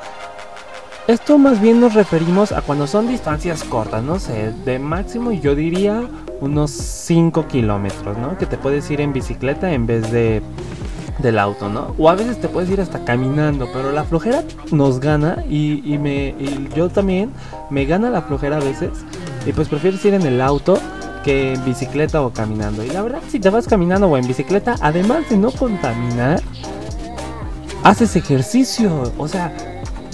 Esto 1.05 1.37
más 1.37 1.59
bien 1.59 1.81
nos 1.81 1.95
referimos 1.95 2.53
a 2.53 2.61
cuando 2.61 2.87
son 2.87 3.09
distancias 3.09 3.65
cortas, 3.65 4.01
no 4.01 4.19
sé, 4.19 4.53
de 4.63 4.79
máximo 4.79 5.33
yo 5.33 5.53
diría 5.53 6.01
unos 6.39 6.71
5 6.71 7.45
kilómetros, 7.49 8.17
¿no? 8.17 8.37
Que 8.37 8.45
te 8.45 8.57
puedes 8.57 8.89
ir 8.89 9.01
en 9.01 9.11
bicicleta 9.11 9.73
en 9.73 9.85
vez 9.85 10.09
de 10.11 10.41
del 11.19 11.39
auto, 11.39 11.67
¿no? 11.67 11.93
O 11.97 12.09
a 12.09 12.15
veces 12.15 12.39
te 12.39 12.47
puedes 12.47 12.69
ir 12.69 12.79
hasta 12.79 13.03
caminando, 13.03 13.67
pero 13.73 13.91
la 13.91 14.05
flojera 14.05 14.43
nos 14.71 15.01
gana 15.01 15.43
y, 15.49 15.97
me, 15.99 16.29
y 16.39 16.69
yo 16.73 16.87
también 16.87 17.31
me 17.69 17.83
gana 17.83 18.09
la 18.09 18.21
flojera 18.21 18.57
a 18.57 18.61
veces 18.61 18.91
y 19.45 19.51
pues 19.51 19.67
prefieres 19.67 20.03
ir 20.05 20.13
en 20.13 20.21
el 20.21 20.39
auto 20.39 20.77
que 21.25 21.53
en 21.53 21.65
bicicleta 21.65 22.21
o 22.21 22.31
caminando. 22.31 22.81
Y 22.81 22.89
la 22.89 23.01
verdad, 23.01 23.19
si 23.27 23.41
te 23.41 23.49
vas 23.49 23.67
caminando 23.67 24.07
o 24.07 24.17
en 24.17 24.25
bicicleta, 24.25 24.75
además 24.79 25.29
de 25.29 25.35
no 25.35 25.51
contaminar, 25.51 26.41
haces 27.83 28.15
ejercicio, 28.15 29.11
o 29.17 29.27
sea, 29.27 29.53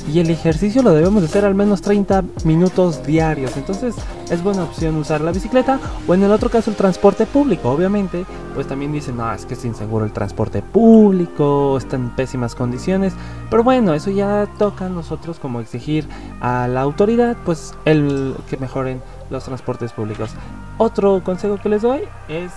y 0.07 0.19
el 0.19 0.29
ejercicio 0.29 0.81
lo 0.81 0.93
debemos 0.93 1.21
de 1.21 1.27
hacer 1.27 1.45
al 1.45 1.55
menos 1.55 1.81
30 1.81 2.23
minutos 2.43 3.05
diarios. 3.05 3.57
Entonces 3.57 3.95
es 4.29 4.43
buena 4.43 4.63
opción 4.63 4.95
usar 4.97 5.21
la 5.21 5.31
bicicleta 5.31 5.79
o 6.07 6.13
en 6.13 6.23
el 6.23 6.31
otro 6.31 6.49
caso 6.49 6.69
el 6.69 6.75
transporte 6.75 7.25
público. 7.25 7.69
Obviamente, 7.69 8.25
pues 8.53 8.67
también 8.67 8.91
dicen, 8.91 9.17
no, 9.17 9.31
es 9.33 9.45
que 9.45 9.55
es 9.55 9.65
inseguro 9.65 10.05
el 10.05 10.11
transporte 10.11 10.61
público, 10.61 11.77
está 11.77 11.95
en 11.95 12.15
pésimas 12.15 12.55
condiciones. 12.55 13.13
Pero 13.49 13.63
bueno, 13.63 13.93
eso 13.93 14.11
ya 14.11 14.47
toca 14.57 14.85
a 14.85 14.89
nosotros 14.89 15.39
como 15.39 15.59
exigir 15.59 16.07
a 16.41 16.67
la 16.67 16.81
autoridad, 16.81 17.35
pues 17.45 17.73
el 17.85 18.35
que 18.49 18.57
mejoren 18.57 19.01
los 19.29 19.43
transportes 19.43 19.91
públicos. 19.91 20.31
Otro 20.77 21.23
consejo 21.23 21.57
que 21.57 21.69
les 21.69 21.81
doy 21.81 22.01
es 22.27 22.51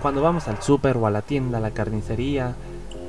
cuando 0.00 0.22
vamos 0.22 0.48
al 0.48 0.62
súper 0.62 0.96
o 0.96 1.06
a 1.06 1.10
la 1.10 1.22
tienda, 1.22 1.58
a 1.58 1.60
la 1.60 1.70
carnicería, 1.70 2.54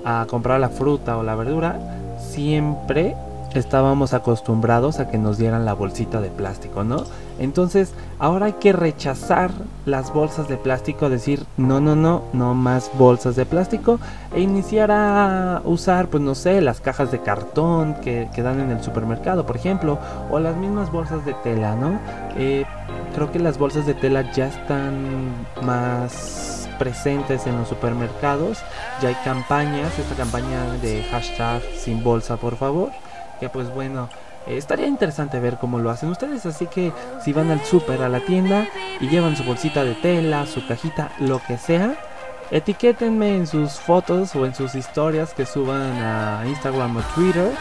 a 0.06 0.26
comprar 0.30 0.60
la 0.60 0.70
fruta 0.70 1.18
o 1.18 1.24
la 1.24 1.36
verdura, 1.36 1.80
siempre 2.20 3.16
estábamos 3.54 4.14
acostumbrados 4.14 5.00
a 5.00 5.10
que 5.10 5.18
nos 5.18 5.38
dieran 5.38 5.66
la 5.66 5.74
bolsita 5.74 6.22
de 6.22 6.30
plástico, 6.30 6.84
¿no? 6.84 7.04
Entonces, 7.40 7.94
ahora 8.20 8.48
hay 8.48 8.54
que 8.54 8.74
rechazar 8.74 9.52
las 9.86 10.14
bolsas 10.14 10.48
de 10.48 10.58
plástico, 10.58 11.10
decir, 11.10 11.46
no, 11.58 11.80
no, 11.80 11.96
no, 11.96 12.24
no 12.34 12.54
más 12.54 12.92
bolsas 12.98 13.36
de 13.36 13.46
plástico 13.46 14.00
e 14.34 14.42
iniciar 14.42 14.92
a 14.92 15.62
usar, 15.64 16.10
pues 16.10 16.22
no 16.22 16.36
sé, 16.36 16.62
las 16.62 16.82
cajas 16.82 17.12
de 17.12 17.20
cartón 17.20 17.96
que, 17.96 18.30
que 18.36 18.44
dan 18.44 18.60
en 18.60 18.72
el 18.72 18.84
supermercado, 18.84 19.46
por 19.46 19.56
ejemplo, 19.56 19.98
o 20.30 20.40
las 20.40 20.56
mismas 20.58 20.92
bolsas 20.92 21.26
de 21.26 21.34
tela, 21.36 21.76
¿no? 21.76 22.00
Eh, 22.36 22.66
creo 23.16 23.32
que 23.32 23.40
las 23.40 23.58
bolsas 23.58 23.86
de 23.86 23.94
tela 23.94 24.32
ya 24.34 24.48
están 24.48 25.48
más 25.64 26.70
presentes 26.78 27.46
en 27.48 27.58
los 27.58 27.68
supermercados, 27.68 28.60
ya 29.02 29.10
hay 29.10 29.16
campañas, 29.24 29.98
esta 30.00 30.16
campaña 30.16 30.64
de 30.82 31.04
hashtag 31.04 31.62
sin 31.78 32.04
bolsa 32.04 32.38
por 32.38 32.56
favor, 32.56 32.90
que 33.40 33.50
pues 33.50 33.74
bueno, 33.74 34.10
eh, 34.48 34.58
estaría 34.58 34.88
interesante 34.88 35.40
ver 35.40 35.58
cómo 35.58 35.80
lo 35.80 35.90
hacen 35.90 36.10
ustedes, 36.10 36.46
así 36.46 36.68
que 36.68 36.92
si 37.24 37.34
van 37.34 37.52
al 37.52 37.64
súper, 37.64 38.02
a 38.02 38.10
la 38.10 38.20
tienda 38.20 38.68
y 39.00 39.08
llevan 39.08 39.36
su 39.36 39.44
bolsita 39.44 39.84
de 39.84 39.96
tela, 39.96 40.46
su 40.46 40.66
cajita, 40.68 41.12
lo 41.20 41.40
que 41.40 41.58
sea, 41.58 41.96
etiquétenme 42.52 43.36
en 43.36 43.48
sus 43.48 43.74
fotos 43.74 44.36
o 44.36 44.46
en 44.46 44.56
sus 44.56 44.76
historias 44.76 45.34
que 45.34 45.46
suban 45.46 45.94
a 46.02 46.44
Instagram 46.48 46.98
o 46.98 47.02
Twitter 47.16 47.52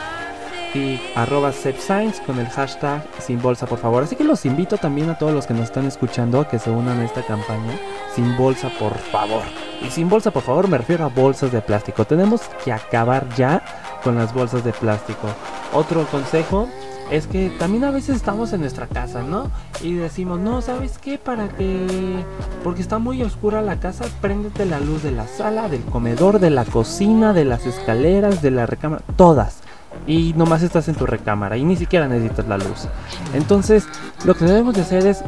y 0.74 1.00
arroba 1.14 1.52
Science 1.52 2.22
con 2.24 2.38
el 2.38 2.48
hashtag 2.48 3.02
sin 3.18 3.40
bolsa 3.40 3.66
por 3.66 3.78
favor. 3.78 4.02
Así 4.02 4.16
que 4.16 4.24
los 4.24 4.44
invito 4.44 4.76
también 4.76 5.10
a 5.10 5.18
todos 5.18 5.32
los 5.32 5.46
que 5.46 5.54
nos 5.54 5.64
están 5.64 5.86
escuchando 5.86 6.40
a 6.40 6.48
que 6.48 6.58
se 6.58 6.70
unan 6.70 7.00
a 7.00 7.04
esta 7.04 7.22
campaña 7.22 7.78
sin 8.14 8.36
bolsa 8.36 8.70
por 8.78 8.96
favor. 8.96 9.42
Y 9.82 9.90
sin 9.90 10.08
bolsa 10.08 10.30
por 10.30 10.42
favor 10.42 10.68
me 10.68 10.78
refiero 10.78 11.04
a 11.04 11.08
bolsas 11.08 11.52
de 11.52 11.60
plástico. 11.60 12.04
Tenemos 12.04 12.42
que 12.64 12.72
acabar 12.72 13.26
ya 13.36 13.62
con 14.02 14.16
las 14.16 14.32
bolsas 14.34 14.64
de 14.64 14.72
plástico. 14.72 15.28
Otro 15.72 16.06
consejo 16.06 16.68
es 17.10 17.26
que 17.26 17.50
también 17.58 17.84
a 17.84 17.90
veces 17.90 18.16
estamos 18.16 18.52
en 18.52 18.60
nuestra 18.60 18.86
casa, 18.86 19.22
¿no? 19.22 19.50
Y 19.82 19.94
decimos, 19.94 20.38
no, 20.38 20.60
¿sabes 20.60 20.98
qué? 20.98 21.18
Para 21.18 21.48
que... 21.48 22.22
Porque 22.62 22.82
está 22.82 22.98
muy 22.98 23.22
oscura 23.22 23.62
la 23.62 23.80
casa, 23.80 24.04
préndete 24.20 24.66
la 24.66 24.80
luz 24.80 25.02
de 25.02 25.12
la 25.12 25.26
sala, 25.26 25.68
del 25.68 25.82
comedor, 25.82 26.38
de 26.38 26.50
la 26.50 26.64
cocina, 26.64 27.32
de 27.32 27.44
las 27.44 27.66
escaleras, 27.66 28.42
de 28.42 28.50
la 28.50 28.66
recámara, 28.66 29.02
todas. 29.16 29.60
Y 30.06 30.34
nomás 30.36 30.62
estás 30.62 30.88
en 30.88 30.94
tu 30.94 31.06
recámara 31.06 31.56
y 31.56 31.64
ni 31.64 31.76
siquiera 31.76 32.08
necesitas 32.08 32.46
la 32.46 32.58
luz. 32.58 32.88
Entonces, 33.34 33.86
lo 34.24 34.34
que 34.34 34.44
debemos 34.44 34.74
de 34.74 34.82
hacer 34.82 35.06
es 35.06 35.22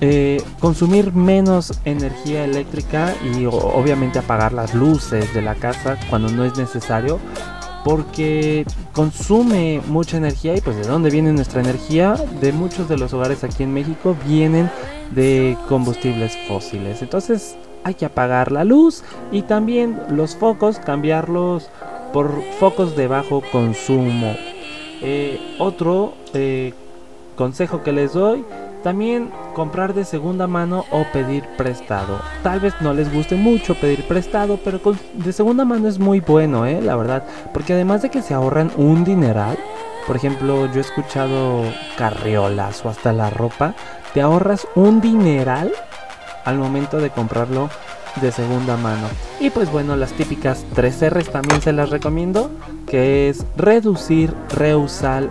eh, 0.00 0.42
consumir 0.58 1.12
menos 1.12 1.78
energía 1.84 2.44
eléctrica 2.44 3.14
y 3.22 3.46
obviamente 3.46 4.18
apagar 4.18 4.52
las 4.52 4.74
luces 4.74 5.32
de 5.34 5.42
la 5.42 5.54
casa 5.54 5.96
cuando 6.10 6.28
no 6.30 6.44
es 6.44 6.56
necesario 6.56 7.20
porque 7.84 8.64
consume 8.92 9.80
mucha 9.88 10.16
energía 10.16 10.56
y 10.56 10.60
pues 10.60 10.76
de 10.76 10.84
dónde 10.84 11.10
viene 11.10 11.32
nuestra 11.32 11.60
energía 11.60 12.14
de 12.40 12.52
muchos 12.52 12.88
de 12.88 12.96
los 12.96 13.12
hogares 13.12 13.44
aquí 13.44 13.62
en 13.62 13.74
México 13.74 14.16
vienen 14.26 14.70
de 15.10 15.56
combustibles 15.68 16.36
fósiles. 16.48 17.02
Entonces 17.02 17.56
hay 17.84 17.94
que 17.94 18.04
apagar 18.04 18.52
la 18.52 18.64
luz 18.64 19.02
y 19.30 19.42
también 19.42 19.98
los 20.10 20.36
focos 20.36 20.78
cambiarlos 20.78 21.68
por 22.12 22.42
focos 22.60 22.96
de 22.96 23.08
bajo 23.08 23.42
consumo. 23.50 24.36
Eh, 25.00 25.40
otro 25.58 26.14
eh, 26.32 26.72
consejo 27.36 27.82
que 27.82 27.92
les 27.92 28.12
doy 28.12 28.44
también 28.82 29.30
comprar 29.54 29.94
de 29.94 30.04
segunda 30.04 30.46
mano 30.46 30.84
o 30.90 31.04
pedir 31.12 31.44
prestado. 31.56 32.20
Tal 32.42 32.60
vez 32.60 32.74
no 32.80 32.92
les 32.92 33.12
guste 33.12 33.36
mucho 33.36 33.74
pedir 33.74 34.06
prestado, 34.06 34.58
pero 34.64 34.80
de 35.14 35.32
segunda 35.32 35.64
mano 35.64 35.88
es 35.88 35.98
muy 35.98 36.20
bueno, 36.20 36.66
¿eh? 36.66 36.80
La 36.82 36.96
verdad. 36.96 37.24
Porque 37.52 37.72
además 37.72 38.02
de 38.02 38.10
que 38.10 38.22
se 38.22 38.34
ahorran 38.34 38.70
un 38.76 39.04
dineral, 39.04 39.58
por 40.06 40.16
ejemplo, 40.16 40.66
yo 40.66 40.78
he 40.78 40.80
escuchado 40.80 41.62
carriolas 41.96 42.84
o 42.84 42.88
hasta 42.88 43.12
la 43.12 43.30
ropa, 43.30 43.74
te 44.14 44.20
ahorras 44.20 44.66
un 44.74 45.00
dineral 45.00 45.72
al 46.44 46.58
momento 46.58 46.98
de 46.98 47.10
comprarlo 47.10 47.70
de 48.20 48.32
segunda 48.32 48.76
mano. 48.76 49.06
Y 49.40 49.50
pues 49.50 49.70
bueno, 49.70 49.96
las 49.96 50.12
típicas 50.12 50.64
3 50.74 51.10
R's 51.10 51.30
también 51.30 51.62
se 51.62 51.72
las 51.72 51.90
recomiendo, 51.90 52.50
que 52.86 53.28
es 53.28 53.46
reducir, 53.56 54.34
reusar, 54.50 55.24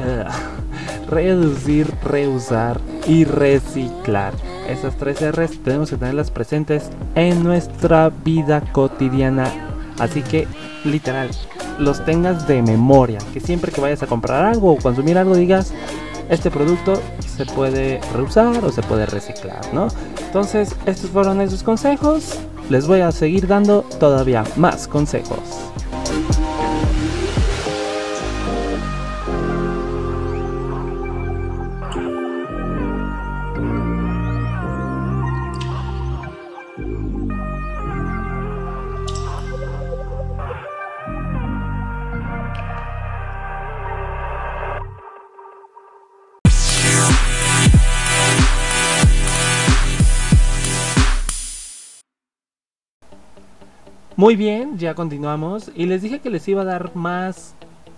eh, 0.00 0.24
reducir, 1.08 1.92
reusar 2.04 2.80
y 3.06 3.24
reciclar. 3.24 4.32
Esas 4.68 4.96
tres 4.96 5.20
R's 5.20 5.62
tenemos 5.62 5.90
que 5.90 5.96
tenerlas 5.96 6.30
presentes 6.30 6.90
en 7.14 7.42
nuestra 7.42 8.10
vida 8.24 8.62
cotidiana. 8.72 9.46
Así 9.98 10.22
que, 10.22 10.46
literal, 10.84 11.30
los 11.78 12.04
tengas 12.04 12.46
de 12.46 12.62
memoria. 12.62 13.18
Que 13.32 13.40
siempre 13.40 13.72
que 13.72 13.80
vayas 13.80 14.02
a 14.02 14.06
comprar 14.06 14.44
algo 14.44 14.72
o 14.72 14.76
consumir 14.76 15.18
algo 15.18 15.36
digas, 15.36 15.72
este 16.28 16.50
producto 16.50 17.00
se 17.36 17.46
puede 17.46 18.00
reusar 18.14 18.64
o 18.64 18.72
se 18.72 18.82
puede 18.82 19.06
reciclar, 19.06 19.60
¿no? 19.72 19.88
Entonces, 20.26 20.74
estos 20.86 21.10
fueron 21.10 21.40
esos 21.40 21.62
consejos. 21.62 22.34
Les 22.68 22.86
voy 22.86 23.00
a 23.00 23.12
seguir 23.12 23.46
dando 23.46 23.82
todavía 24.00 24.42
más 24.56 24.88
consejos. 24.88 25.38
Muy 54.18 54.34
bien, 54.34 54.78
ya 54.78 54.94
continuamos 54.94 55.70
y 55.76 55.84
les 55.84 56.00
dije 56.00 56.20
que 56.20 56.30
les 56.30 56.48
iba 56.48 56.62
a 56.62 56.64
dar 56.64 56.96
más 56.96 57.54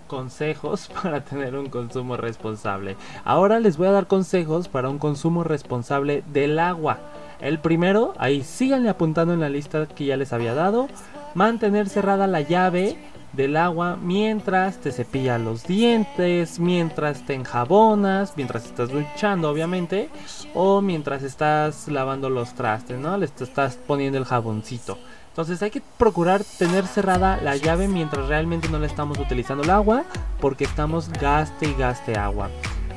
consejos 0.07 0.91
para 1.01 1.23
tener 1.23 1.55
un 1.55 1.69
consumo 1.69 2.17
responsable. 2.17 2.97
Ahora 3.23 3.61
les 3.61 3.77
voy 3.77 3.87
a 3.87 3.91
dar 3.91 4.07
consejos 4.07 4.67
para 4.67 4.89
un 4.89 4.99
consumo 4.99 5.45
responsable 5.45 6.25
del 6.33 6.59
agua. 6.59 6.99
El 7.39 7.59
primero, 7.59 8.15
ahí 8.17 8.43
síganle 8.43 8.89
apuntando 8.89 9.33
en 9.33 9.39
la 9.39 9.47
lista 9.47 9.85
que 9.85 10.07
ya 10.07 10.17
les 10.17 10.33
había 10.33 10.53
dado, 10.53 10.89
mantener 11.35 11.87
cerrada 11.87 12.27
la 12.27 12.41
llave 12.41 12.97
del 13.31 13.55
agua 13.55 13.95
mientras 13.95 14.79
te 14.79 14.91
cepillas 14.91 15.39
los 15.39 15.65
dientes, 15.65 16.59
mientras 16.59 17.25
te 17.25 17.33
enjabonas, 17.33 18.33
mientras 18.35 18.65
estás 18.65 18.89
duchando 18.89 19.49
obviamente, 19.49 20.09
o 20.53 20.81
mientras 20.81 21.23
estás 21.23 21.87
lavando 21.87 22.29
los 22.29 22.55
trastes, 22.55 22.99
¿no? 22.99 23.17
Les 23.17 23.31
estás 23.39 23.77
poniendo 23.87 24.17
el 24.17 24.25
jaboncito. 24.25 24.97
Entonces 25.29 25.61
hay 25.61 25.71
que 25.71 25.81
procurar 25.97 26.43
tener 26.43 26.85
cerrada 26.85 27.39
la 27.41 27.55
llave 27.55 27.87
mientras 27.87 28.27
realmente 28.27 28.67
no 28.69 28.79
le 28.79 28.87
estamos 28.87 29.17
utilizando 29.17 29.63
el 29.63 29.69
agua 29.69 30.03
porque 30.39 30.65
estamos 30.65 31.09
gaste 31.09 31.67
y 31.67 31.73
gaste 31.73 32.17
agua. 32.17 32.49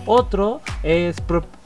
Otro 0.07 0.61
es 0.83 1.17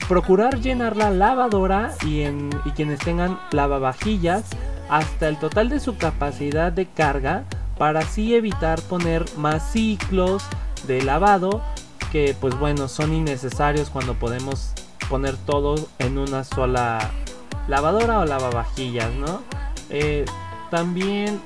procurar 0.09 0.61
llenar 0.61 0.96
la 0.96 1.11
lavadora 1.11 1.94
y, 2.05 2.22
y 2.22 2.70
quienes 2.74 2.98
tengan 3.00 3.38
lavavajillas 3.50 4.44
hasta 4.88 5.29
el 5.29 5.38
total 5.38 5.68
de 5.68 5.81
su 5.81 5.96
capacidad 5.96 6.70
de 6.72 6.87
carga 6.87 7.44
para 7.79 8.00
así 8.00 8.35
evitar 8.35 8.81
poner 8.83 9.24
más 9.37 9.72
ciclos 9.72 10.42
de 10.87 11.02
lavado 11.02 11.62
que 12.12 12.37
pues 12.40 12.59
bueno 12.59 12.88
son 12.88 13.12
innecesarios 13.12 13.90
cuando 13.90 14.14
podemos 14.14 14.72
poner 15.09 15.37
todo 15.37 15.88
en 15.98 16.18
una 16.18 16.44
sola 16.44 17.11
lavadora 17.68 18.20
o 18.20 18.24
lavavajillas, 18.24 19.12
¿no? 19.14 19.42
Eh, 19.90 20.24
también 20.70 21.40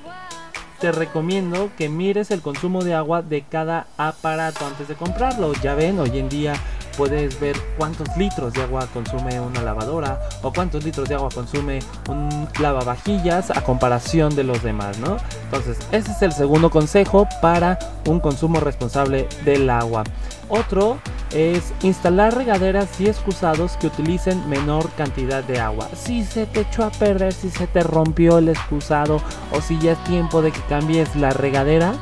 te 0.81 0.93
recomiendo 0.93 1.71
que 1.77 1.89
mires 1.89 2.31
el 2.31 2.41
consumo 2.41 2.83
de 2.83 2.95
agua 2.95 3.23
de 3.23 3.43
cada 3.43 3.87
aparato 3.99 4.67
antes 4.67 4.89
de 4.89 4.95
comprarlo. 4.95 5.53
Ya 5.63 5.75
ven, 5.75 5.99
hoy 5.99 6.19
en 6.19 6.29
día 6.29 6.55
puedes 6.97 7.39
ver 7.41 7.57
cuántos 7.77 8.09
litros 8.17 8.53
de 8.53 8.63
agua 8.63 8.87
consume 8.93 9.41
una 9.41 9.63
lavadora 9.63 10.21
o 10.43 10.53
cuántos 10.53 10.85
litros 10.85 11.09
de 11.09 11.15
agua 11.15 11.29
consume 11.35 11.81
un 12.09 12.49
lavavajillas 12.61 13.51
a 13.51 13.63
comparación 13.63 14.35
de 14.35 14.45
los 14.45 14.63
demás, 14.63 14.99
¿no? 14.99 15.17
Entonces, 15.45 15.79
ese 15.93 16.13
es 16.13 16.23
el 16.23 16.33
segundo 16.33 16.71
consejo 16.71 17.29
para 17.41 17.79
un 18.07 18.21
consumo 18.21 18.61
responsable 18.61 19.29
del 19.45 19.69
agua. 19.71 20.05
Otro 20.49 20.99
es 21.33 21.73
instalar 21.83 22.35
regaderas 22.35 23.01
y 23.01 23.07
excusados 23.07 23.77
que 23.77 23.87
utilicen 23.87 24.49
menor 24.49 24.91
cantidad 24.97 25.45
de 25.45 25.61
agua. 25.61 25.89
Si 25.95 26.25
se 26.25 26.47
te 26.47 26.63
echó 26.63 26.85
a 26.85 26.91
perder, 26.91 27.33
si 27.33 27.51
se 27.51 27.69
te 27.69 27.83
rompió 27.83 28.39
el 28.39 28.49
excusado 28.49 29.21
o 29.53 29.61
si 29.61 29.79
ya 29.79 29.93
es 29.93 30.05
tiempo 30.05 30.43
de 30.43 30.51
que 30.51 30.61
cambies 30.63 31.15
la 31.15 31.31
regadera, 31.31 31.95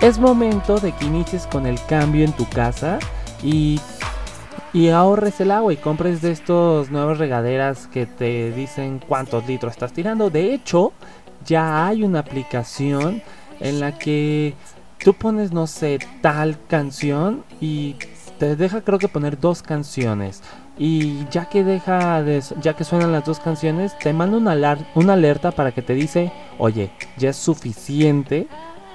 es 0.00 0.18
momento 0.18 0.78
de 0.78 0.92
que 0.92 1.06
inicies 1.06 1.46
con 1.46 1.66
el 1.66 1.82
cambio 1.86 2.24
en 2.24 2.32
tu 2.32 2.46
casa 2.50 2.98
y, 3.42 3.80
y 4.72 4.88
ahorres 4.88 5.40
el 5.40 5.50
agua 5.50 5.72
y 5.72 5.76
compres 5.76 6.22
de 6.22 6.32
estos 6.32 6.90
nuevas 6.90 7.18
regaderas 7.18 7.86
que 7.86 8.06
te 8.06 8.52
dicen 8.52 9.00
cuántos 9.06 9.46
litros 9.46 9.72
estás 9.72 9.92
tirando. 9.92 10.30
De 10.30 10.52
hecho, 10.52 10.92
ya 11.44 11.86
hay 11.86 12.02
una 12.02 12.20
aplicación 12.20 13.22
en 13.60 13.80
la 13.80 13.96
que 13.98 14.54
tú 14.98 15.14
pones, 15.14 15.52
no 15.52 15.66
sé, 15.66 15.98
tal 16.20 16.58
canción 16.68 17.44
y 17.60 17.96
te 18.38 18.56
deja 18.56 18.82
creo 18.82 18.98
que 18.98 19.08
poner 19.08 19.38
dos 19.40 19.62
canciones 19.62 20.42
y 20.78 21.26
ya 21.30 21.46
que 21.46 21.64
deja 21.64 22.22
de, 22.22 22.42
ya 22.60 22.74
que 22.74 22.84
suenan 22.84 23.12
las 23.12 23.24
dos 23.24 23.40
canciones 23.40 23.96
te 23.98 24.12
manda 24.12 24.36
una, 24.36 24.78
una 24.94 25.12
alerta 25.14 25.52
para 25.52 25.72
que 25.72 25.80
te 25.80 25.94
dice 25.94 26.30
oye 26.58 26.90
ya 27.16 27.30
es 27.30 27.36
suficiente 27.36 28.46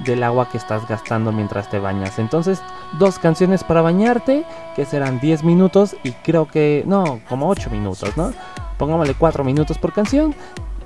del 0.05 0.23
agua 0.23 0.49
que 0.49 0.57
estás 0.57 0.87
gastando 0.87 1.31
mientras 1.31 1.69
te 1.69 1.79
bañas 1.79 2.19
entonces 2.19 2.61
dos 2.99 3.19
canciones 3.19 3.63
para 3.63 3.81
bañarte 3.81 4.45
que 4.75 4.85
serán 4.85 5.19
10 5.19 5.43
minutos 5.43 5.95
y 6.03 6.11
creo 6.11 6.47
que 6.47 6.83
no 6.85 7.19
como 7.29 7.49
8 7.49 7.69
minutos 7.69 8.15
no 8.17 8.33
pongámosle 8.77 9.13
4 9.13 9.43
minutos 9.43 9.77
por 9.77 9.93
canción 9.93 10.35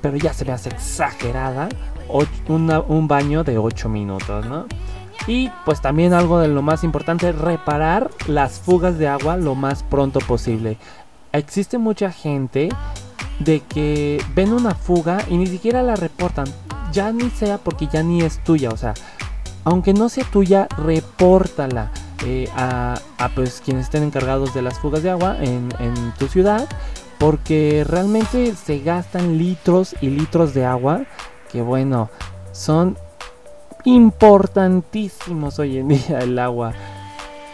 pero 0.01 0.17
ya 0.17 0.33
se 0.33 0.45
me 0.45 0.51
hace 0.51 0.69
exagerada 0.69 1.69
un 2.47 3.07
baño 3.07 3.43
de 3.43 3.57
8 3.57 3.89
minutos 3.89 4.45
no 4.45 4.65
y 5.27 5.49
pues 5.65 5.81
también 5.81 6.13
algo 6.13 6.39
de 6.39 6.47
lo 6.47 6.61
más 6.61 6.83
importante, 6.83 7.31
reparar 7.31 8.11
las 8.27 8.59
fugas 8.59 8.97
de 8.97 9.07
agua 9.07 9.37
lo 9.37 9.55
más 9.55 9.81
pronto 9.83 10.19
posible. 10.19 10.77
Existe 11.31 11.77
mucha 11.77 12.11
gente 12.11 12.69
de 13.39 13.61
que 13.61 14.23
ven 14.35 14.53
una 14.53 14.75
fuga 14.75 15.19
y 15.29 15.37
ni 15.37 15.47
siquiera 15.47 15.81
la 15.81 15.95
reportan. 15.95 16.45
Ya 16.91 17.11
ni 17.11 17.29
sea 17.29 17.57
porque 17.57 17.87
ya 17.87 18.03
ni 18.03 18.21
es 18.21 18.43
tuya. 18.43 18.69
O 18.69 18.77
sea, 18.77 18.93
aunque 19.63 19.93
no 19.93 20.09
sea 20.09 20.25
tuya, 20.25 20.67
repórtala. 20.77 21.91
Eh, 22.25 22.49
a, 22.55 22.95
pues 23.35 23.61
quienes 23.63 23.85
estén 23.85 24.03
encargados 24.03 24.53
de 24.53 24.61
las 24.61 24.79
fugas 24.79 25.03
de 25.03 25.09
agua 25.09 25.37
en, 25.41 25.69
en 25.79 26.13
tu 26.17 26.27
ciudad 26.27 26.67
porque 27.19 27.85
realmente 27.87 28.55
se 28.55 28.79
gastan 28.79 29.37
litros 29.37 29.95
y 30.01 30.09
litros 30.09 30.53
de 30.53 30.65
agua 30.65 31.03
que 31.51 31.61
bueno 31.61 32.09
son 32.51 32.97
importantísimos 33.85 35.59
hoy 35.59 35.77
en 35.77 35.89
día 35.89 36.19
el 36.19 36.37
agua. 36.39 36.73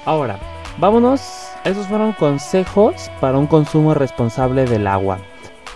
Ahora, 0.05 0.39
vámonos. 0.79 1.21
Esos 1.63 1.85
fueron 1.87 2.13
consejos 2.13 3.11
para 3.19 3.37
un 3.37 3.45
consumo 3.45 3.93
responsable 3.93 4.65
del 4.65 4.87
agua. 4.87 5.19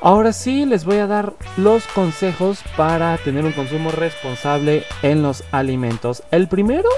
Ahora 0.01 0.33
sí 0.33 0.65
les 0.65 0.85
voy 0.85 0.97
a 0.97 1.07
dar 1.07 1.33
los 1.57 1.85
consejos 1.87 2.59
para 2.75 3.17
tener 3.17 3.45
un 3.45 3.53
consumo 3.53 3.91
responsable 3.91 4.83
en 5.01 5.23
los 5.23 5.43
alimentos. 5.51 6.23
El 6.31 6.47
primero, 6.47 6.89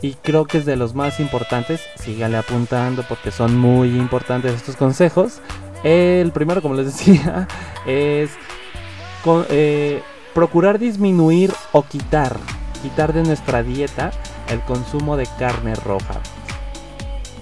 y 0.00 0.14
creo 0.14 0.46
que 0.46 0.58
es 0.58 0.64
de 0.64 0.76
los 0.76 0.94
más 0.94 1.20
importantes, 1.20 1.82
sígale 1.96 2.36
apuntando 2.36 3.04
porque 3.08 3.30
son 3.30 3.58
muy 3.58 3.88
importantes 3.90 4.54
estos 4.54 4.76
consejos. 4.76 5.40
El 5.82 6.32
primero, 6.32 6.62
como 6.62 6.74
les 6.74 6.86
decía, 6.96 7.48
es 7.86 8.30
eh, 9.50 10.02
procurar 10.32 10.78
disminuir 10.78 11.52
o 11.72 11.82
quitar, 11.82 12.36
quitar 12.82 13.12
de 13.12 13.24
nuestra 13.24 13.62
dieta 13.62 14.10
el 14.48 14.60
consumo 14.60 15.16
de 15.16 15.26
carne 15.38 15.74
roja. 15.74 16.20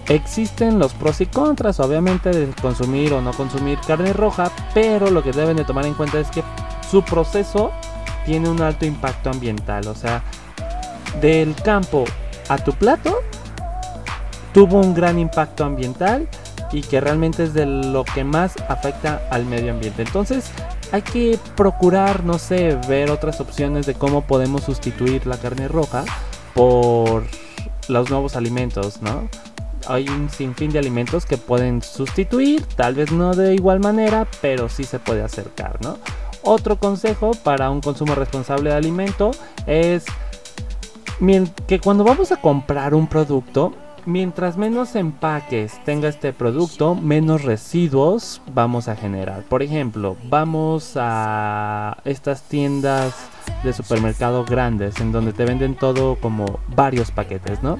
Existen 0.08 0.78
los 0.78 0.94
pros 0.94 1.20
y 1.20 1.26
contras, 1.26 1.80
obviamente, 1.80 2.30
de 2.30 2.52
consumir 2.60 3.12
o 3.12 3.22
no 3.22 3.32
consumir 3.32 3.78
carne 3.86 4.12
roja, 4.12 4.50
pero 4.74 5.10
lo 5.10 5.22
que 5.22 5.32
deben 5.32 5.56
de 5.56 5.64
tomar 5.64 5.86
en 5.86 5.94
cuenta 5.94 6.18
es 6.18 6.28
que 6.28 6.42
su 6.90 7.02
proceso 7.02 7.70
tiene 8.26 8.48
un 8.48 8.60
alto 8.60 8.84
impacto 8.84 9.30
ambiental. 9.30 9.86
O 9.88 9.94
sea, 9.94 10.22
del 11.20 11.54
campo 11.54 12.04
a 12.48 12.58
tu 12.58 12.72
plato, 12.72 13.20
tuvo 14.52 14.80
un 14.80 14.94
gran 14.94 15.18
impacto 15.18 15.64
ambiental 15.64 16.28
y 16.72 16.80
que 16.82 17.00
realmente 17.00 17.44
es 17.44 17.54
de 17.54 17.66
lo 17.66 18.04
que 18.04 18.24
más 18.24 18.54
afecta 18.68 19.22
al 19.30 19.44
medio 19.44 19.72
ambiente. 19.72 20.02
Entonces 20.02 20.50
hay 20.90 21.02
que 21.02 21.38
procurar, 21.56 22.24
no 22.24 22.38
sé, 22.38 22.78
ver 22.88 23.10
otras 23.10 23.40
opciones 23.40 23.86
de 23.86 23.94
cómo 23.94 24.22
podemos 24.22 24.64
sustituir 24.64 25.26
la 25.26 25.36
carne 25.38 25.68
roja 25.68 26.04
por 26.54 27.24
los 27.88 28.10
nuevos 28.10 28.36
alimentos, 28.36 29.00
¿no? 29.00 29.28
Hay 29.86 30.08
un 30.08 30.30
sinfín 30.30 30.70
de 30.70 30.78
alimentos 30.78 31.26
que 31.26 31.36
pueden 31.36 31.82
sustituir, 31.82 32.64
tal 32.76 32.94
vez 32.94 33.10
no 33.12 33.34
de 33.34 33.54
igual 33.54 33.80
manera, 33.80 34.26
pero 34.40 34.68
sí 34.68 34.84
se 34.84 34.98
puede 34.98 35.22
acercar, 35.22 35.78
¿no? 35.82 35.98
Otro 36.42 36.76
consejo 36.76 37.32
para 37.44 37.70
un 37.70 37.80
consumo 37.80 38.14
responsable 38.14 38.70
de 38.70 38.76
alimento 38.76 39.30
es 39.66 40.04
que 41.68 41.78
cuando 41.80 42.02
vamos 42.02 42.32
a 42.32 42.36
comprar 42.36 42.94
un 42.94 43.06
producto, 43.06 43.72
mientras 44.06 44.56
menos 44.56 44.96
empaques 44.96 45.78
tenga 45.84 46.08
este 46.08 46.32
producto, 46.32 46.96
menos 46.96 47.42
residuos 47.42 48.42
vamos 48.52 48.88
a 48.88 48.96
generar. 48.96 49.44
Por 49.44 49.62
ejemplo, 49.62 50.16
vamos 50.28 50.94
a 50.96 51.98
estas 52.04 52.42
tiendas 52.42 53.14
de 53.62 53.72
supermercado 53.72 54.44
grandes 54.44 54.98
en 55.00 55.12
donde 55.12 55.32
te 55.32 55.44
venden 55.44 55.76
todo 55.76 56.16
como 56.16 56.58
varios 56.74 57.12
paquetes, 57.12 57.62
¿no? 57.62 57.78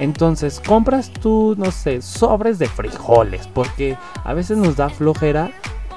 Entonces 0.00 0.60
compras 0.66 1.12
tú, 1.12 1.54
no 1.56 1.70
sé, 1.70 2.02
sobres 2.02 2.58
de 2.58 2.66
frijoles, 2.66 3.46
porque 3.46 3.96
a 4.24 4.34
veces 4.34 4.58
nos 4.58 4.76
da 4.76 4.88
flojera 4.88 5.52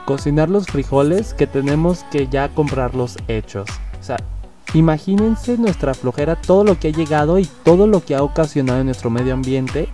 cocinar 0.05 0.49
los 0.49 0.67
frijoles 0.67 1.33
que 1.33 1.47
tenemos 1.47 2.03
que 2.11 2.27
ya 2.27 2.49
comprarlos 2.49 3.17
hechos. 3.27 3.67
O 3.99 4.03
sea, 4.03 4.17
Imagínense 4.73 5.55
nuestra 5.59 5.93
flojera, 5.93 6.35
todo 6.35 6.63
lo 6.63 6.79
que 6.79 6.87
ha 6.87 6.91
llegado 6.91 7.37
y 7.37 7.45
todo 7.45 7.85
lo 7.85 8.03
que 8.03 8.15
ha 8.15 8.23
ocasionado 8.23 8.79
en 8.79 8.87
nuestro 8.87 9.11
medio 9.11 9.35
ambiente 9.35 9.87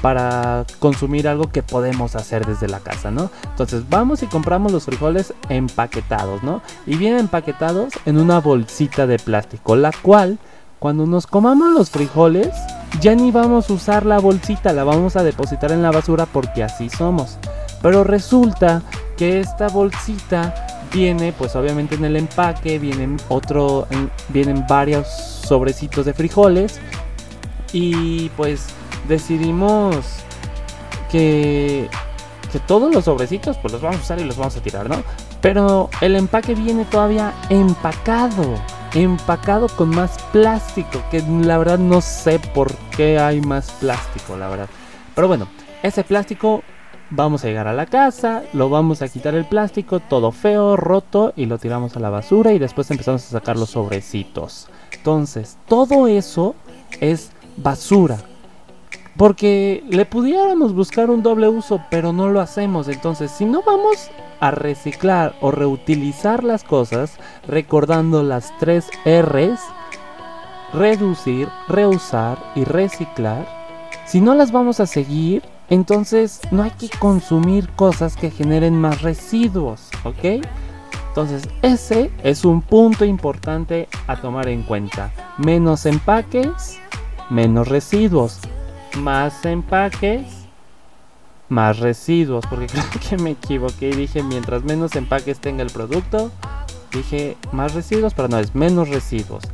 para 0.00 0.64
consumir 0.78 1.26
algo 1.26 1.50
que 1.50 1.64
podemos 1.64 2.14
hacer 2.14 2.46
desde 2.46 2.68
la 2.68 2.78
casa, 2.78 3.10
¿no? 3.10 3.28
Entonces 3.50 3.82
vamos 3.88 4.22
y 4.22 4.26
compramos 4.26 4.70
los 4.70 4.84
frijoles 4.84 5.34
empaquetados, 5.48 6.44
¿no? 6.44 6.62
Y 6.86 6.96
vienen 6.96 7.20
empaquetados 7.20 7.92
en 8.06 8.18
una 8.18 8.38
bolsita 8.38 9.08
de 9.08 9.18
plástico, 9.18 9.74
la 9.74 9.90
cual 9.90 10.38
cuando 10.78 11.06
nos 11.06 11.26
comamos 11.26 11.72
los 11.72 11.90
frijoles 11.90 12.50
ya 13.00 13.14
ni 13.14 13.30
vamos 13.30 13.68
a 13.68 13.72
usar 13.72 14.06
la 14.06 14.18
bolsita, 14.18 14.72
la 14.72 14.84
vamos 14.84 15.16
a 15.16 15.22
depositar 15.22 15.72
en 15.72 15.82
la 15.82 15.90
basura 15.90 16.26
porque 16.26 16.62
así 16.62 16.88
somos. 16.88 17.38
Pero 17.82 18.04
resulta 18.04 18.82
que 19.16 19.40
esta 19.40 19.68
bolsita 19.68 20.54
viene 20.92 21.32
pues 21.32 21.54
obviamente 21.54 21.96
en 21.96 22.04
el 22.04 22.16
empaque 22.16 22.78
vienen 22.78 23.18
otro 23.28 23.86
vienen 24.30 24.64
varios 24.66 25.06
sobrecitos 25.08 26.06
de 26.06 26.14
frijoles 26.14 26.80
y 27.74 28.30
pues 28.30 28.68
decidimos 29.06 29.96
que 31.10 31.90
que 32.50 32.58
todos 32.60 32.92
los 32.94 33.04
sobrecitos 33.04 33.56
pues 33.58 33.72
los 33.72 33.82
vamos 33.82 33.98
a 33.98 34.02
usar 34.02 34.20
y 34.20 34.24
los 34.24 34.36
vamos 34.36 34.56
a 34.56 34.60
tirar, 34.60 34.88
¿no? 34.88 35.02
Pero 35.40 35.90
el 36.00 36.16
empaque 36.16 36.54
viene 36.54 36.84
todavía 36.86 37.34
empacado, 37.50 38.54
empacado 38.94 39.68
con 39.68 39.90
más 39.90 40.16
plástico, 40.32 41.02
que 41.10 41.22
la 41.22 41.58
verdad 41.58 41.78
no 41.78 42.00
sé 42.00 42.38
por 42.38 42.74
qué 42.96 43.18
hay 43.18 43.40
más 43.40 43.70
plástico, 43.72 44.36
la 44.36 44.48
verdad. 44.48 44.68
Pero 45.14 45.28
bueno, 45.28 45.48
ese 45.82 46.04
plástico 46.04 46.62
Vamos 47.10 47.42
a 47.42 47.46
llegar 47.46 47.66
a 47.66 47.72
la 47.72 47.86
casa, 47.86 48.42
lo 48.52 48.68
vamos 48.68 49.00
a 49.00 49.08
quitar 49.08 49.34
el 49.34 49.46
plástico, 49.46 49.98
todo 49.98 50.30
feo, 50.30 50.76
roto, 50.76 51.32
y 51.36 51.46
lo 51.46 51.56
tiramos 51.56 51.96
a 51.96 52.00
la 52.00 52.10
basura 52.10 52.52
y 52.52 52.58
después 52.58 52.90
empezamos 52.90 53.24
a 53.24 53.30
sacar 53.30 53.56
los 53.56 53.70
sobrecitos. 53.70 54.68
Entonces, 54.92 55.56
todo 55.66 56.06
eso 56.06 56.54
es 57.00 57.30
basura. 57.56 58.18
Porque 59.18 59.84
le 59.90 60.06
pudiéramos 60.06 60.74
buscar 60.74 61.10
un 61.10 61.24
doble 61.24 61.48
uso, 61.48 61.82
pero 61.90 62.12
no 62.12 62.30
lo 62.30 62.40
hacemos. 62.40 62.86
Entonces, 62.86 63.32
si 63.32 63.44
no 63.44 63.62
vamos 63.62 64.10
a 64.38 64.52
reciclar 64.52 65.34
o 65.40 65.50
reutilizar 65.50 66.44
las 66.44 66.62
cosas, 66.62 67.18
recordando 67.46 68.22
las 68.22 68.56
tres 68.60 68.88
R's, 69.04 69.60
reducir, 70.72 71.48
reusar 71.66 72.38
y 72.54 72.62
reciclar, 72.62 73.44
si 74.06 74.20
no 74.20 74.34
las 74.34 74.52
vamos 74.52 74.78
a 74.78 74.86
seguir, 74.86 75.42
entonces 75.68 76.40
no 76.52 76.62
hay 76.62 76.70
que 76.70 76.88
consumir 76.88 77.68
cosas 77.70 78.16
que 78.16 78.30
generen 78.30 78.80
más 78.80 79.02
residuos, 79.02 79.90
¿ok? 80.04 80.46
Entonces 81.08 81.48
ese 81.62 82.12
es 82.22 82.44
un 82.44 82.62
punto 82.62 83.04
importante 83.04 83.88
a 84.06 84.14
tomar 84.14 84.48
en 84.48 84.62
cuenta. 84.62 85.12
Menos 85.38 85.86
empaques, 85.86 86.78
menos 87.30 87.66
residuos. 87.66 88.40
Más 88.96 89.44
empaques, 89.44 90.24
más 91.48 91.78
residuos. 91.78 92.44
Porque 92.48 92.66
creo 92.72 92.84
que 93.08 93.16
me 93.22 93.30
equivoqué 93.30 93.90
y 93.90 93.96
dije 93.96 94.22
mientras 94.22 94.64
menos 94.64 94.96
empaques 94.96 95.38
tenga 95.38 95.62
el 95.62 95.70
producto, 95.70 96.30
dije 96.92 97.36
más 97.52 97.74
residuos, 97.74 98.14
pero 98.14 98.28
no, 98.28 98.38
es 98.38 98.54
menos 98.54 98.88
residuos. 98.88 99.44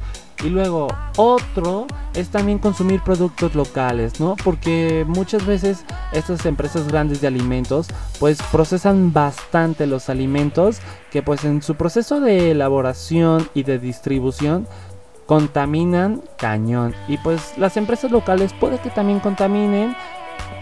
Y 0.42 0.50
luego 0.50 0.88
otro 1.16 1.86
es 2.14 2.28
también 2.28 2.58
consumir 2.58 3.00
productos 3.00 3.54
locales, 3.54 4.20
¿no? 4.20 4.36
Porque 4.44 5.04
muchas 5.08 5.46
veces 5.46 5.84
estas 6.12 6.44
empresas 6.44 6.86
grandes 6.86 7.22
de 7.22 7.28
alimentos 7.28 7.86
pues 8.18 8.42
procesan 8.52 9.12
bastante 9.12 9.86
los 9.86 10.10
alimentos 10.10 10.80
que 11.10 11.22
pues 11.22 11.44
en 11.44 11.62
su 11.62 11.76
proceso 11.76 12.20
de 12.20 12.50
elaboración 12.50 13.48
y 13.54 13.62
de 13.62 13.78
distribución 13.78 14.66
contaminan 15.26 16.22
cañón. 16.36 16.94
Y 17.08 17.18
pues 17.18 17.56
las 17.58 17.76
empresas 17.76 18.10
locales 18.10 18.52
puede 18.52 18.78
que 18.78 18.90
también 18.90 19.20
contaminen, 19.20 19.96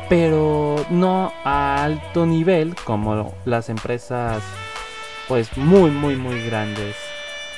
pero 0.08 0.76
no 0.90 1.32
a 1.44 1.84
alto 1.84 2.26
nivel 2.26 2.74
como 2.84 3.34
las 3.44 3.68
empresas 3.68 4.42
pues 5.28 5.56
muy 5.56 5.90
muy 5.90 6.16
muy 6.16 6.44
grandes. 6.44 6.96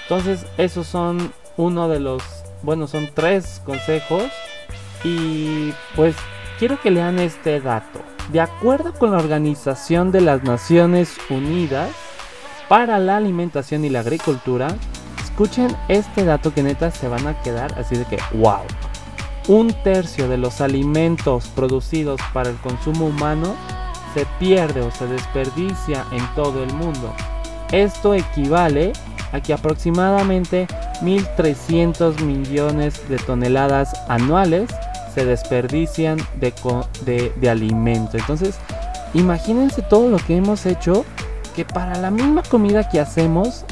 Entonces 0.02 0.46
esos 0.58 0.86
son 0.86 1.32
uno 1.56 1.88
de 1.88 2.00
los, 2.00 2.22
bueno, 2.62 2.86
son 2.86 3.08
tres 3.14 3.62
consejos 3.64 4.24
y 5.02 5.72
pues 5.96 6.16
quiero 6.58 6.80
que 6.80 6.90
lean 6.90 7.18
este 7.18 7.60
dato. 7.60 8.00
De 8.32 8.40
acuerdo 8.40 8.92
con 8.94 9.12
la 9.12 9.18
Organización 9.18 10.10
de 10.10 10.20
las 10.20 10.42
Naciones 10.44 11.16
Unidas 11.28 11.90
para 12.68 12.98
la 12.98 13.16
Alimentación 13.16 13.84
y 13.84 13.90
la 13.90 14.00
Agricultura, 14.00 14.68
escuchen 15.34 15.76
este 15.88 16.24
dato 16.24 16.54
que 16.54 16.62
neta 16.62 16.92
se 16.92 17.08
van 17.08 17.26
a 17.26 17.42
quedar 17.42 17.76
así 17.76 17.96
de 17.96 18.04
que, 18.04 18.18
wow. 18.34 18.60
Un 19.48 19.72
tercio 19.82 20.28
de 20.28 20.38
los 20.38 20.60
alimentos 20.60 21.48
producidos 21.48 22.20
para 22.32 22.50
el 22.50 22.56
consumo 22.58 23.06
humano 23.06 23.56
se 24.14 24.26
pierde 24.38 24.80
o 24.80 24.92
se 24.92 25.08
desperdicia 25.08 26.04
en 26.12 26.24
todo 26.36 26.62
el 26.62 26.72
mundo. 26.74 27.12
Esto 27.72 28.14
equivale 28.14 28.92
a 29.32 29.40
que 29.40 29.52
aproximadamente 29.52 30.68
1.300 31.02 32.20
millones 32.20 33.02
de 33.08 33.16
toneladas 33.16 33.92
anuales 34.08 34.70
se 35.16 35.24
desperdician 35.24 36.18
de, 36.38 36.54
de, 37.04 37.32
de, 37.40 37.50
alimento. 37.50 38.18
Entonces, 38.18 38.60
imagínense 39.14 39.82
todo 39.82 40.10
lo 40.10 40.18
que 40.18 40.36
hemos 40.36 40.64
hecho 40.64 41.04
que 41.56 41.64
para 41.64 41.98
la 41.98 42.12
misma 42.12 42.44
comida 42.44 42.88
que 42.88 43.00
hacemos 43.00 43.64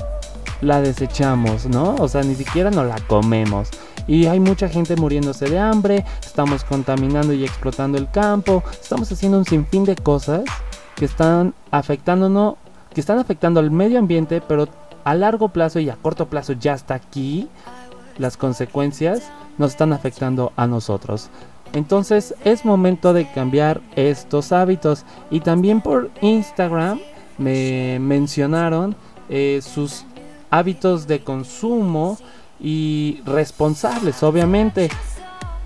la 0.63 0.81
desechamos, 0.81 1.67
¿no? 1.67 1.97
O 1.97 2.09
sea, 2.09 2.23
ni 2.23 2.35
siquiera 2.35 2.71
nos 2.71 2.87
la 2.87 2.97
comemos. 3.07 3.69
Y 4.07 4.27
hay 4.27 4.41
mucha 4.41 4.69
gente 4.69 4.97
muriéndose 4.97 5.51
de 5.51 5.59
hambre, 5.59 6.05
estamos 6.25 6.65
contaminando 6.65 7.33
y 7.35 7.45
explotando 7.45 7.99
el 7.99 8.11
campo, 8.11 8.63
estamos 8.81 9.13
haciendo 9.13 9.39
un 9.39 9.45
sinfín 9.45 9.85
de 9.85 9.97
cosas 9.97 10.43
que 10.97 11.05
están 11.05 11.55
afectándonos, 11.71 12.55
que 12.95 13.01
están 13.01 13.19
afectando 13.19 13.61
al 13.61 13.71
medio 13.71 13.99
ambiente, 13.99 14.41
pero 14.41 14.69
a 15.05 15.15
largo 15.15 15.49
plazo 15.49 15.79
y 15.81 15.91
a 15.91 15.97
corto 15.97 16.27
plazo 16.29 16.55
ya 16.55 16.75
está 16.75 16.95
aquí, 16.95 17.49
las 18.19 18.37
consecuencias 18.37 19.31
nos 19.59 19.73
están 19.73 19.93
afectando 19.93 20.53
a 20.57 20.67
nosotros. 20.67 21.31
Entonces 21.73 22.35
es 22.45 22.65
momento 22.65 23.13
de 23.13 23.31
cambiar 23.31 23.81
estos 23.97 24.53
hábitos. 24.53 25.05
Y 25.31 25.41
también 25.41 25.81
por 25.81 26.11
Instagram 26.21 27.01
me 27.39 27.99
mencionaron 27.99 28.95
eh, 29.29 29.61
sus 29.63 30.05
hábitos 30.53 31.09
de 31.09 31.25
consumo 31.25 32.19
y 32.61 33.21
responsables, 33.27 34.23
obviamente. 34.23 34.91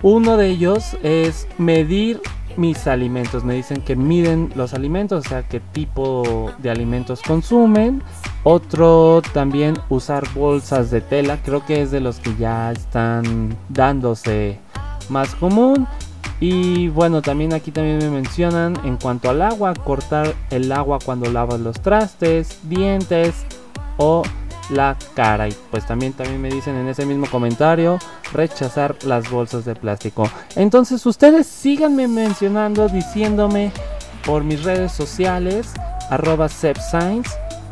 Uno 0.03 0.37
de 0.37 0.49
ellos 0.49 0.97
es 1.03 1.49
medir 1.59 2.21
mis 2.57 2.87
alimentos. 2.87 3.45
Me 3.45 3.55
dicen 3.55 3.83
que 3.83 3.97
miden 3.97 4.53
los 4.55 4.75
alimentos, 4.75 5.27
o 5.27 5.29
sea, 5.29 5.43
qué 5.43 5.61
tipo 5.61 6.53
de 6.59 6.71
alimentos 6.71 7.21
consumen. 7.21 8.03
Otro 8.45 9.23
también 9.35 9.77
usar 9.89 10.25
bolsas 10.35 10.91
de 10.91 11.01
tela, 11.01 11.39
creo 11.45 11.67
que 11.67 11.83
es 11.83 11.91
de 11.91 12.01
los 12.01 12.21
que 12.21 12.35
ya 12.37 12.71
están 12.71 13.57
dándose 13.69 14.61
más 15.09 15.35
común. 15.35 15.89
Y 16.39 16.89
bueno, 16.89 17.23
también 17.23 17.55
aquí 17.55 17.73
también 17.73 17.99
me 17.99 18.11
mencionan 18.11 18.79
en 18.85 18.99
cuanto 18.99 19.31
al 19.31 19.43
agua, 19.43 19.75
cortar 19.75 20.35
el 20.51 20.71
agua 20.71 20.99
cuando 21.05 21.31
lavas 21.31 21.59
los 21.59 21.81
trastes, 21.81 22.61
dientes 22.69 23.47
o 23.97 24.23
la 24.71 24.97
cara. 25.15 25.49
Y 25.49 25.57
pues 25.71 25.87
también, 25.87 26.13
también 26.13 26.41
me 26.41 26.51
dicen 26.51 26.77
en 26.77 26.89
ese 26.89 27.07
mismo 27.07 27.27
comentario 27.27 27.99
rechazar 28.33 28.97
las 29.05 29.31
bolsas 29.31 29.65
de 29.65 29.75
plástico. 29.75 30.29
Entonces 30.55 31.05
ustedes 31.07 31.47
síganme 31.47 32.09
mencionando, 32.09 32.89
diciéndome 32.89 33.73
por 34.25 34.43
mis 34.45 34.65
redes 34.65 34.93
sociales, 34.93 35.73
arroba 36.11 36.49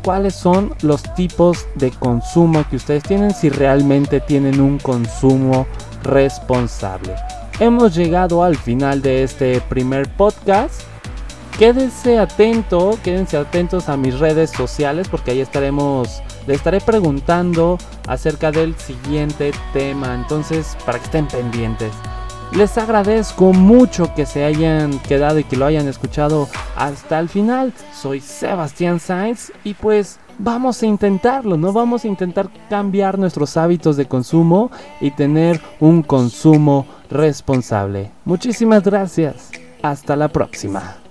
cuáles 0.03 0.35
son 0.35 0.73
los 0.83 1.01
tipos 1.15 1.65
de 1.75 1.89
consumo 1.89 2.63
que 2.69 2.75
ustedes 2.75 3.03
tienen, 3.03 3.33
si 3.33 3.49
realmente 3.49 4.19
tienen 4.19 4.61
un 4.61 4.77
consumo 4.77 5.65
responsable. 6.03 7.15
Hemos 7.59 7.95
llegado 7.95 8.43
al 8.43 8.55
final 8.55 9.01
de 9.01 9.23
este 9.23 9.61
primer 9.61 10.07
podcast. 10.09 10.81
Quédense 11.57 12.19
atento, 12.19 12.99
quédense 13.03 13.37
atentos 13.37 13.89
a 13.89 13.97
mis 13.97 14.19
redes 14.19 14.51
sociales 14.51 15.07
porque 15.09 15.31
ahí 15.31 15.39
estaremos 15.39 16.21
le 16.47 16.53
estaré 16.53 16.81
preguntando 16.81 17.77
acerca 18.07 18.51
del 18.51 18.75
siguiente 18.75 19.51
tema, 19.73 20.15
entonces 20.15 20.77
para 20.85 20.99
que 20.99 21.05
estén 21.05 21.27
pendientes. 21.27 21.91
Les 22.51 22.77
agradezco 22.77 23.51
mucho 23.51 24.13
que 24.15 24.25
se 24.25 24.45
hayan 24.45 24.99
quedado 24.99 25.39
y 25.39 25.43
que 25.43 25.57
lo 25.57 25.65
hayan 25.65 25.87
escuchado 25.87 26.47
hasta 26.75 27.19
el 27.19 27.27
final. 27.27 27.73
Soy 27.93 28.21
Sebastián 28.21 28.99
Sainz 28.99 29.51
y 29.63 29.73
pues 29.73 30.19
vamos 30.37 30.81
a 30.81 30.85
intentarlo, 30.85 31.57
¿no? 31.57 31.73
Vamos 31.73 32.05
a 32.05 32.07
intentar 32.07 32.49
cambiar 32.69 33.17
nuestros 33.19 33.57
hábitos 33.57 33.97
de 33.97 34.07
consumo 34.07 34.71
y 35.01 35.11
tener 35.11 35.59
un 35.79 36.01
consumo 36.01 36.85
responsable. 37.09 38.11
Muchísimas 38.23 38.83
gracias. 38.83 39.51
Hasta 39.81 40.15
la 40.15 40.29
próxima. 40.29 41.04